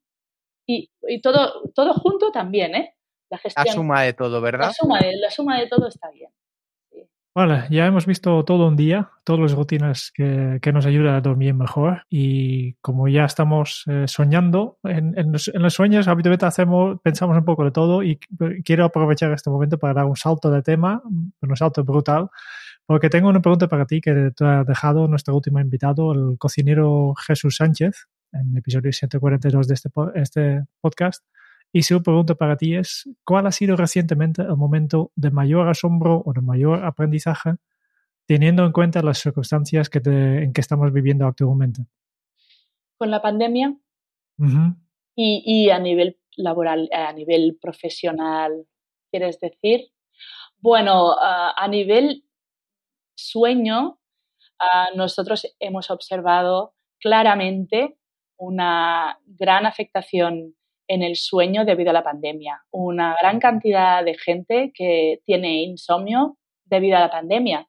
[0.72, 2.94] Y, todo, todo junto también, ¿eh?
[3.32, 3.66] La gestión.
[3.66, 4.68] La suma de todo, ¿verdad?
[4.68, 6.30] La suma de, la suma de todo está bien.
[7.34, 11.22] Vale, ya hemos visto todo un día, todas las rutinas que, que, nos ayudan a
[11.22, 16.46] dormir mejor y como ya estamos eh, soñando, en, en, los, en, los, sueños habitualmente
[16.46, 18.20] hacemos, pensamos un poco de todo y
[18.66, 22.30] quiero aprovechar este momento para dar un salto de tema, un salto brutal,
[22.86, 27.14] porque tengo una pregunta para ti que te ha dejado nuestro último invitado, el cocinero
[27.26, 31.26] Jesús Sánchez, en el episodio 142 de este, este podcast.
[31.72, 36.24] Y su pregunta para ti es, ¿cuál ha sido recientemente el momento de mayor asombro
[36.26, 37.56] o de mayor aprendizaje
[38.26, 41.84] teniendo en cuenta las circunstancias que en que estamos viviendo actualmente?
[42.98, 43.76] Con la pandemia
[45.16, 48.66] y, y, a nivel laboral, a nivel profesional,
[49.12, 49.92] ¿quieres decir?
[50.58, 52.24] Bueno, a nivel
[53.16, 54.00] sueño,
[54.60, 57.98] ah, nosotros hemos observado claramente
[58.40, 60.56] una gran afectación
[60.88, 62.64] en el sueño debido a la pandemia.
[62.72, 67.68] Una gran cantidad de gente que tiene insomnio debido a la pandemia.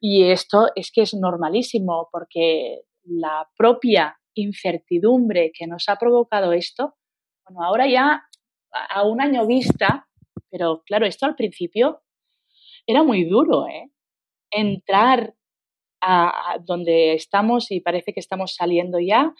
[0.00, 6.94] Y esto es que es normalísimo porque la propia incertidumbre que nos ha provocado esto,
[7.44, 8.22] bueno, ahora ya
[8.70, 10.06] a un año vista,
[10.50, 12.02] pero claro, esto al principio
[12.86, 13.90] era muy duro, ¿eh?
[14.50, 15.34] entrar
[16.00, 19.34] a, donde estamos y parece que estamos saliendo ya,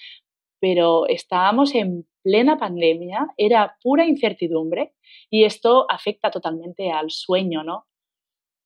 [0.68, 4.96] pero estábamos en plena pandemia, era pura incertidumbre
[5.30, 7.86] y esto afecta totalmente al sueño, ¿no?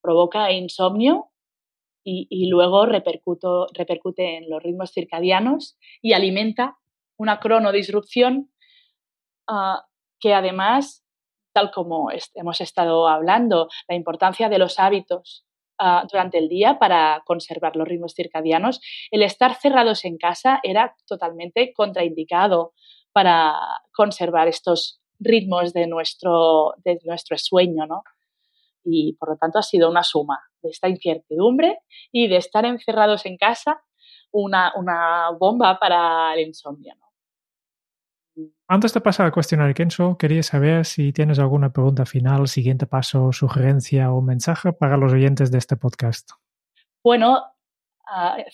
[0.00, 1.30] Provoca insomnio
[2.02, 6.78] y, luego repercute en los ritmos circadianos y alimenta
[7.18, 8.50] una cronodisrupción
[9.46, 9.84] ah,
[10.20, 11.04] que además,
[11.52, 15.44] tal como hemos estado hablando, la importancia de los hábitos
[15.82, 20.94] Ah, durante el día para conservar los ritmos circadianos, el estar cerrados en casa era
[21.06, 22.74] totalmente contraindicado
[23.12, 23.54] para
[23.90, 28.02] conservar estos ritmos de nuestro, de nuestro sueño, ¿no?
[28.84, 31.78] Y por lo tanto ha sido una suma de esta incertidumbre
[32.12, 33.82] y de estar encerrados en casa
[34.32, 37.09] una, una bomba para el insomnio, ¿no?
[38.68, 43.32] Antes de pasar al cuestionario Kenzo, quería saber si tienes alguna pregunta final, siguiente paso,
[43.32, 46.30] sugerencia o mensaje para los oyentes de este podcast.
[47.02, 47.42] Bueno,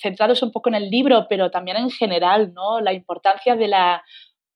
[0.01, 2.81] centrados un poco en el libro, pero también en general, ¿no?
[2.81, 4.05] La importancia de la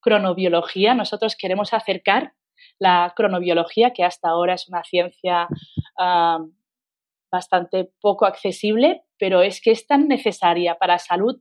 [0.01, 0.95] cronobiología.
[0.95, 2.33] Nosotros queremos acercar
[2.78, 5.49] la cronobiología, que hasta ahora es una ciencia
[7.31, 11.41] bastante poco accesible, pero es que es tan necesaria para la salud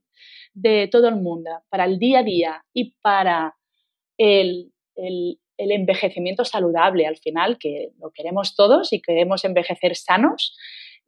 [0.54, 3.56] de todo el mundo, para el día a día y para
[4.20, 4.72] el,
[5.58, 10.56] envejecimiento saludable al final, que lo queremos todos y queremos envejecer sanos.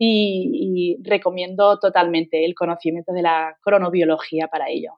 [0.03, 4.93] Y, y, recomiendo totalmente el conocimiento de la cronobiología para ello.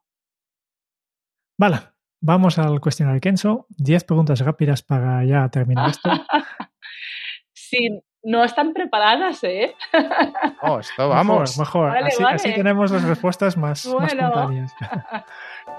[1.57, 1.79] Vale,
[2.21, 3.65] vamos al cuestionario Kenzo.
[3.69, 6.09] Diez preguntas rápidas para ya terminar esto.
[7.53, 9.75] sí, no están preparadas, ¿eh?
[10.61, 11.57] Oh, esto vamos.
[11.59, 14.73] Mejor, así, tenemos las respuestas más, espontáneas.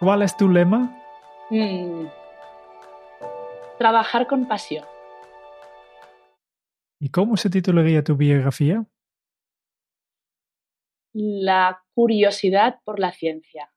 [0.00, 0.96] ¿Cuál es tu lema?
[1.50, 2.06] Mm.
[3.78, 4.84] Trabajar con pasión.
[7.00, 8.84] ¿Y cómo se titularía tu biografía?
[11.12, 13.72] La curiosidad por la ciencia.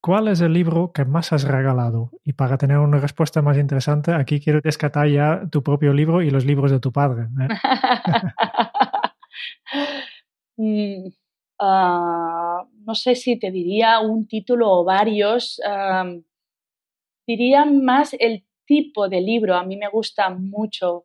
[0.00, 2.10] ¿Cuál es el libro que más has regalado?
[2.24, 6.30] Y para tener una respuesta más interesante, aquí quiero descartar ya tu propio libro y
[6.30, 7.28] los libros de tu padre.
[7.38, 7.48] ¿eh?
[11.64, 15.60] Ah, no sé si te diría un título o varios.
[17.24, 19.54] diría más el tipo de libro.
[19.54, 21.04] A mí me gusta mucho,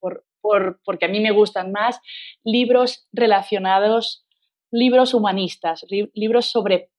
[0.00, 2.00] porque a mí me gustan más
[2.44, 4.26] libros relacionados,
[4.72, 5.84] libros humanistas,
[6.14, 6.90] libros sobre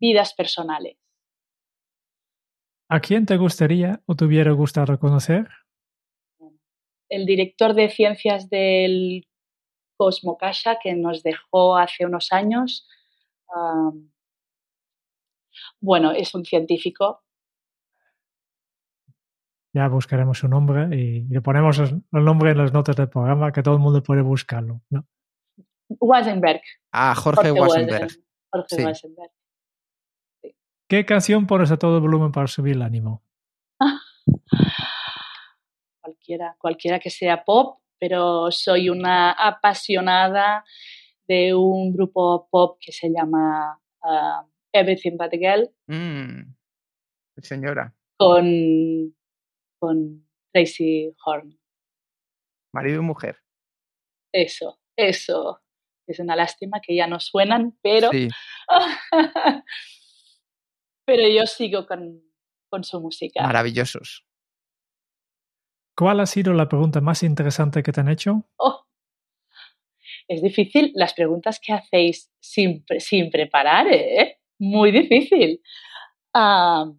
[0.00, 0.96] vidas personales.
[2.88, 5.46] ¿A quién te gustaría o te hubiera gustado conocer?
[7.08, 9.28] El director de ciencias del
[10.02, 12.88] Cosmo Casa que nos dejó hace unos años.
[15.80, 17.22] bueno, es un científico.
[19.72, 23.62] Ya buscaremos su nombre y le ponemos el nombre en las notas del programa que
[23.62, 24.82] todo el mundo puede buscarlo.
[24.90, 25.06] ¿no?
[26.00, 26.62] Weisenberg.
[26.90, 28.10] Ah, Jorge, Weisenberg.
[28.50, 29.30] Jorge Weisenberg.
[30.88, 33.22] ¿Qué canción pones a todo volumen para subir el ánimo?
[36.02, 40.64] cualquiera, cualquiera que sea pop, pero soy una apasionada
[41.28, 45.70] de un grupo pop que se llama uh, Everything But the Girl.
[45.86, 46.52] Mm,
[47.40, 47.94] señora.
[48.18, 49.14] Con,
[49.78, 51.56] con Tracy Horn.
[52.74, 53.36] Marido y mujer.
[54.32, 55.62] Eso, eso.
[56.08, 58.10] Es una lástima que ya no suenan, pero.
[58.10, 58.28] Sí.
[61.06, 63.44] pero yo sigo con, su música.
[63.44, 64.26] Maravillosos.
[65.96, 68.44] ¿Cuál ha sido la pregunta más interesante que te han hecho?
[68.56, 68.82] Oh,
[70.28, 74.38] es difícil las preguntas que hacéis sin, sin preparar, ¿eh?
[74.58, 75.60] Muy difícil.
[76.34, 76.98] no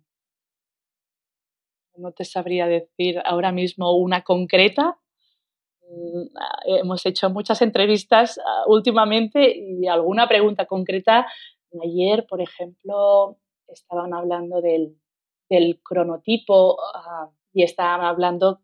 [2.15, 4.99] te sabría decir ahora mismo una concreta.
[5.89, 6.27] Mm,
[6.79, 11.27] hemos hecho muchas entrevistas ah, últimamente y alguna pregunta concreta.
[11.83, 13.37] Ayer, por ejemplo,
[13.67, 14.97] estaban hablando del,
[15.83, 18.61] cronotipo ah, y estaban hablando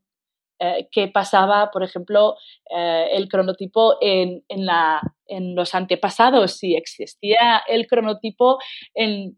[0.60, 2.36] eh, qué pasaba, por ejemplo,
[2.70, 8.60] eh, el cronotipo en, la, en, los antepasados, si existía el cronotipo
[8.94, 9.38] en,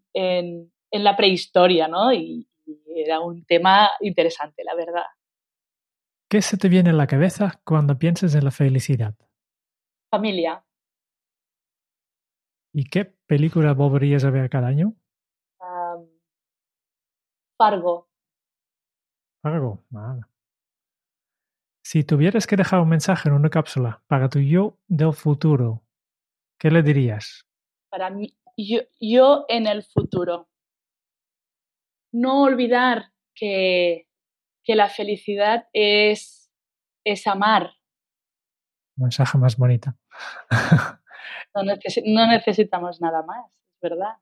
[0.91, 2.11] la prehistoria, ¿no?
[2.11, 2.47] Y,
[2.95, 5.05] era un tema interesante, la verdad.
[6.29, 9.13] ¿Qué se te viene en la cabeza cuando piensas en la felicidad?
[10.09, 10.63] Familia.
[12.73, 14.95] ¿Y qué película volverías a ver cada año?
[17.61, 18.07] Fargo.
[19.43, 20.30] Fargo, vale.
[21.91, 25.83] Si tuvieras que dejar un mensaje en una cápsula para tu yo del futuro,
[26.57, 27.45] ¿qué le dirías?
[27.89, 30.47] Para mí, yo, en el futuro.
[32.13, 34.07] No olvidar que,
[34.63, 36.49] que la felicidad es,
[37.03, 37.71] es amar.
[38.95, 39.93] mensaje más bonito.
[41.53, 41.63] no,
[42.05, 44.15] no necesitamos nada más, es verdad.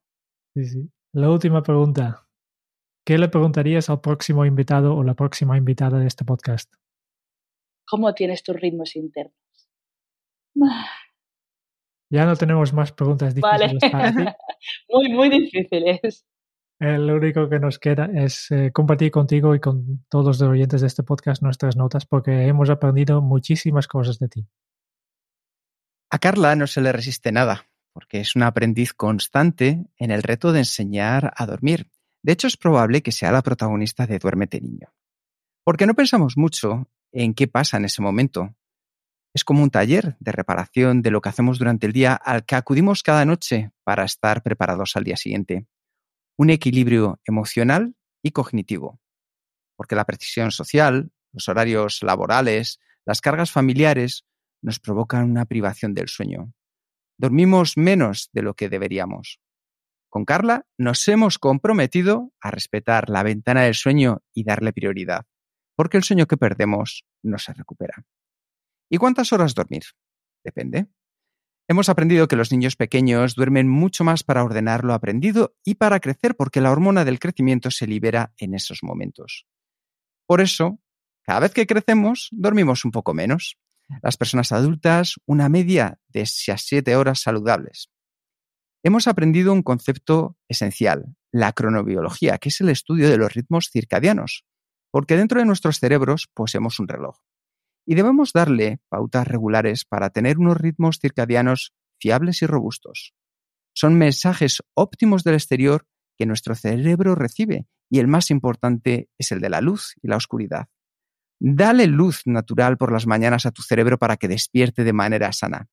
[0.56, 0.90] Sí, sí.
[1.12, 2.26] La última pregunta.
[3.06, 6.74] ¿Qué le preguntarías al próximo invitado o la próxima invitada de este podcast?
[7.90, 9.34] ¿Cómo tienes tus ritmos internos?
[12.12, 14.26] Ya no tenemos más preguntas difíciles para ti.
[14.90, 16.26] muy, muy difíciles.
[16.80, 20.88] lo único que nos queda es eh, compartir contigo y con todos los oyentes de
[20.88, 24.48] este podcast nuestras notas porque hemos aprendido muchísimas cosas de ti.
[26.10, 30.52] A Carla no se le resiste nada, porque es una aprendiz constante en el reto
[30.52, 34.94] de enseñar a dormir de hecho, es probable que sea la protagonista de Duérmete Niño.
[35.64, 38.55] Porque no pensamos mucho en qué pasa en ese momento.
[39.34, 42.55] Es como un taller de reparación de lo que hacemos durante el día al que
[42.55, 45.68] acudimos cada noche para estar preparados al día siguiente.
[46.38, 48.99] Un equilibrio emocional y cognitivo.
[49.76, 54.26] porque la precisión social, los horarios laborales, las cargas familiares
[54.62, 56.51] nos provocan una privación del sueño.
[57.18, 59.39] Dormimos menos de lo que deberíamos.
[60.10, 65.26] Con Carla nos hemos comprometido a respetar la ventana del sueño y darle prioridad,
[65.80, 68.06] porque el sueño que perdemos no se recupera.
[68.92, 69.84] ¿Y cuántas horas dormir?
[70.44, 70.88] Depende.
[71.70, 76.02] Hemos aprendido que los niños pequeños duermen mucho más para ordenar lo aprendido y para
[76.02, 79.46] crecer porque la hormona del crecimiento se libera en esos momentos.
[80.26, 80.82] Por eso,
[81.22, 83.58] cada vez que crecemos, dormimos un poco menos.
[84.02, 87.90] Las personas adultas, una media de 7 horas saludables.
[88.84, 94.44] Hemos aprendido un concepto esencial, la cronobiología, que es el estudio de los ritmos circadianos,
[94.92, 97.18] porque dentro de nuestros cerebros poseemos un reloj.
[97.86, 103.14] Y debemos darle pautas regulares para tener unos ritmos circadianos fiables y robustos.
[103.74, 105.88] Son mensajes óptimos del exterior
[106.18, 110.18] que nuestro cerebro recibe y el más importante es el de la luz y la
[110.18, 110.68] oscuridad.
[111.40, 115.70] Dale luz natural por las mañanas a tu cerebro para que despierte de manera sana.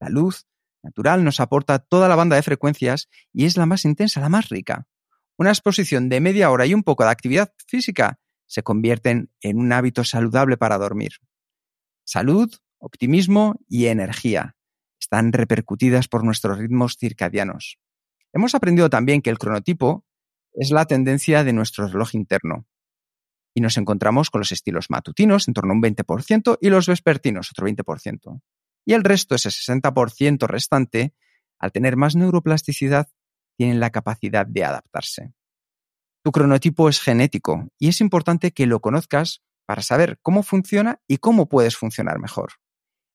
[0.00, 0.46] La luz
[0.82, 4.48] natural nos aporta toda la banda de frecuencias y es la más intensa, la más
[4.48, 4.88] rica.
[5.40, 9.72] Una exposición de media hora y un poco de actividad física se convierten en un
[9.72, 11.12] hábito saludable para dormir.
[12.04, 14.58] Salud, optimismo y energía
[15.00, 17.78] están repercutidas por nuestros ritmos circadianos.
[18.34, 20.04] Hemos aprendido también que el cronotipo
[20.52, 22.66] es la tendencia de nuestro reloj interno.
[23.54, 27.48] Y nos encontramos con los estilos matutinos, en torno a un 20%, y los vespertinos,
[27.50, 28.42] otro 20%.
[28.84, 31.14] Y el resto, ese 60% restante,
[31.58, 33.08] al tener más neuroplasticidad,
[33.60, 35.34] tienen la capacidad de adaptarse.
[36.24, 41.18] Tu cronotipo es genético y es importante que lo conozcas para saber cómo funciona y
[41.18, 42.54] cómo puedes funcionar mejor.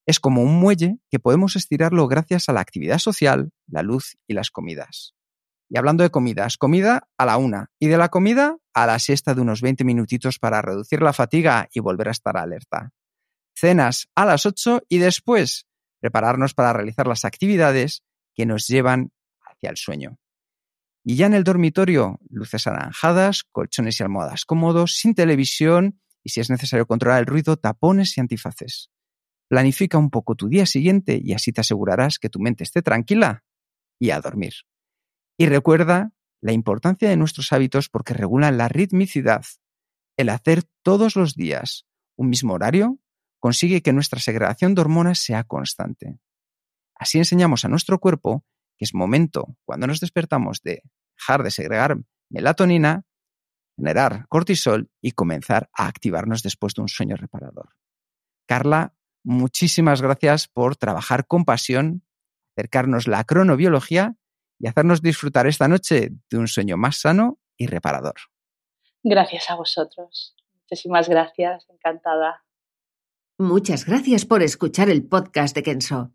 [0.05, 4.35] Es como un muelle que podemos estirarlo gracias a la actividad social, la luz y
[4.35, 5.15] las comidas.
[5.67, 9.33] Y hablando de comidas, comida a la una y de la comida a la siesta
[9.33, 12.91] de unos 20 minutitos para reducir la fatiga y volver a estar alerta.
[13.55, 15.65] Cenas a las 8 y después
[16.01, 18.03] prepararnos para realizar las actividades
[18.35, 20.19] que nos llevan hacia el sueño.
[21.07, 26.39] Y ya en el dormitorio, luces anaranjadas, colchones y almohadas cómodos, sin televisión y si
[26.39, 28.89] es necesario controlar el ruido, tapones y antifaces.
[29.47, 33.43] Planifica un poco tu día siguiente y así te asegurarás que tu mente esté tranquila
[33.99, 34.53] y a dormir.
[35.37, 39.45] Y recuerda la importancia de nuestros hábitos porque regulan la ritmicidad.
[40.17, 41.85] El hacer todos los días
[42.15, 42.97] un mismo horario
[43.39, 46.17] consigue que nuestra segregación de hormonas sea constante.
[46.95, 48.43] Así enseñamos a nuestro cuerpo
[48.78, 50.84] que es momento, cuando nos despertamos, de
[51.17, 51.97] dejar de segregar
[52.30, 53.03] melatonina,
[53.78, 57.69] generar cortisol y comenzar a activarnos después de un sueño reparador.
[58.47, 62.03] Carla, muchísimas gracias por trabajar con pasión,
[62.55, 64.15] acercarnos la cronobiología
[64.59, 68.15] y hacernos disfrutar esta noche de un sueño más sano y reparador.
[69.03, 70.36] Gracias a vosotros.
[70.53, 72.43] Muchísimas gracias, encantada.
[73.38, 76.14] Muchas gracias por escuchar el podcast de Kenso.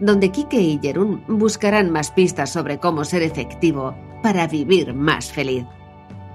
[0.00, 5.64] donde Kike y Jerún buscarán más pistas sobre cómo ser efectivo para vivir más feliz.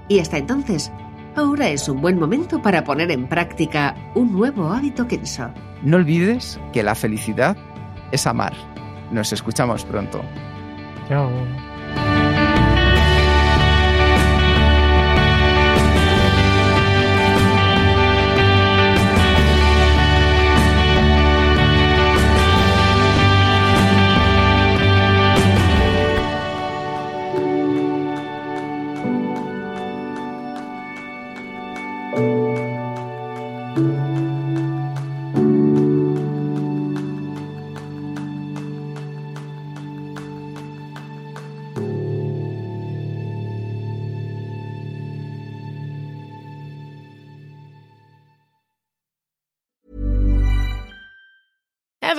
[0.08, 0.90] Y hasta entonces,
[1.36, 5.50] ahora es un buen momento para poner en práctica un nuevo hábito Kenso.
[5.82, 7.56] No olvides que la felicidad
[8.10, 8.54] es amar.
[9.12, 10.20] Nos escuchamos pronto.
[11.08, 11.30] Chao.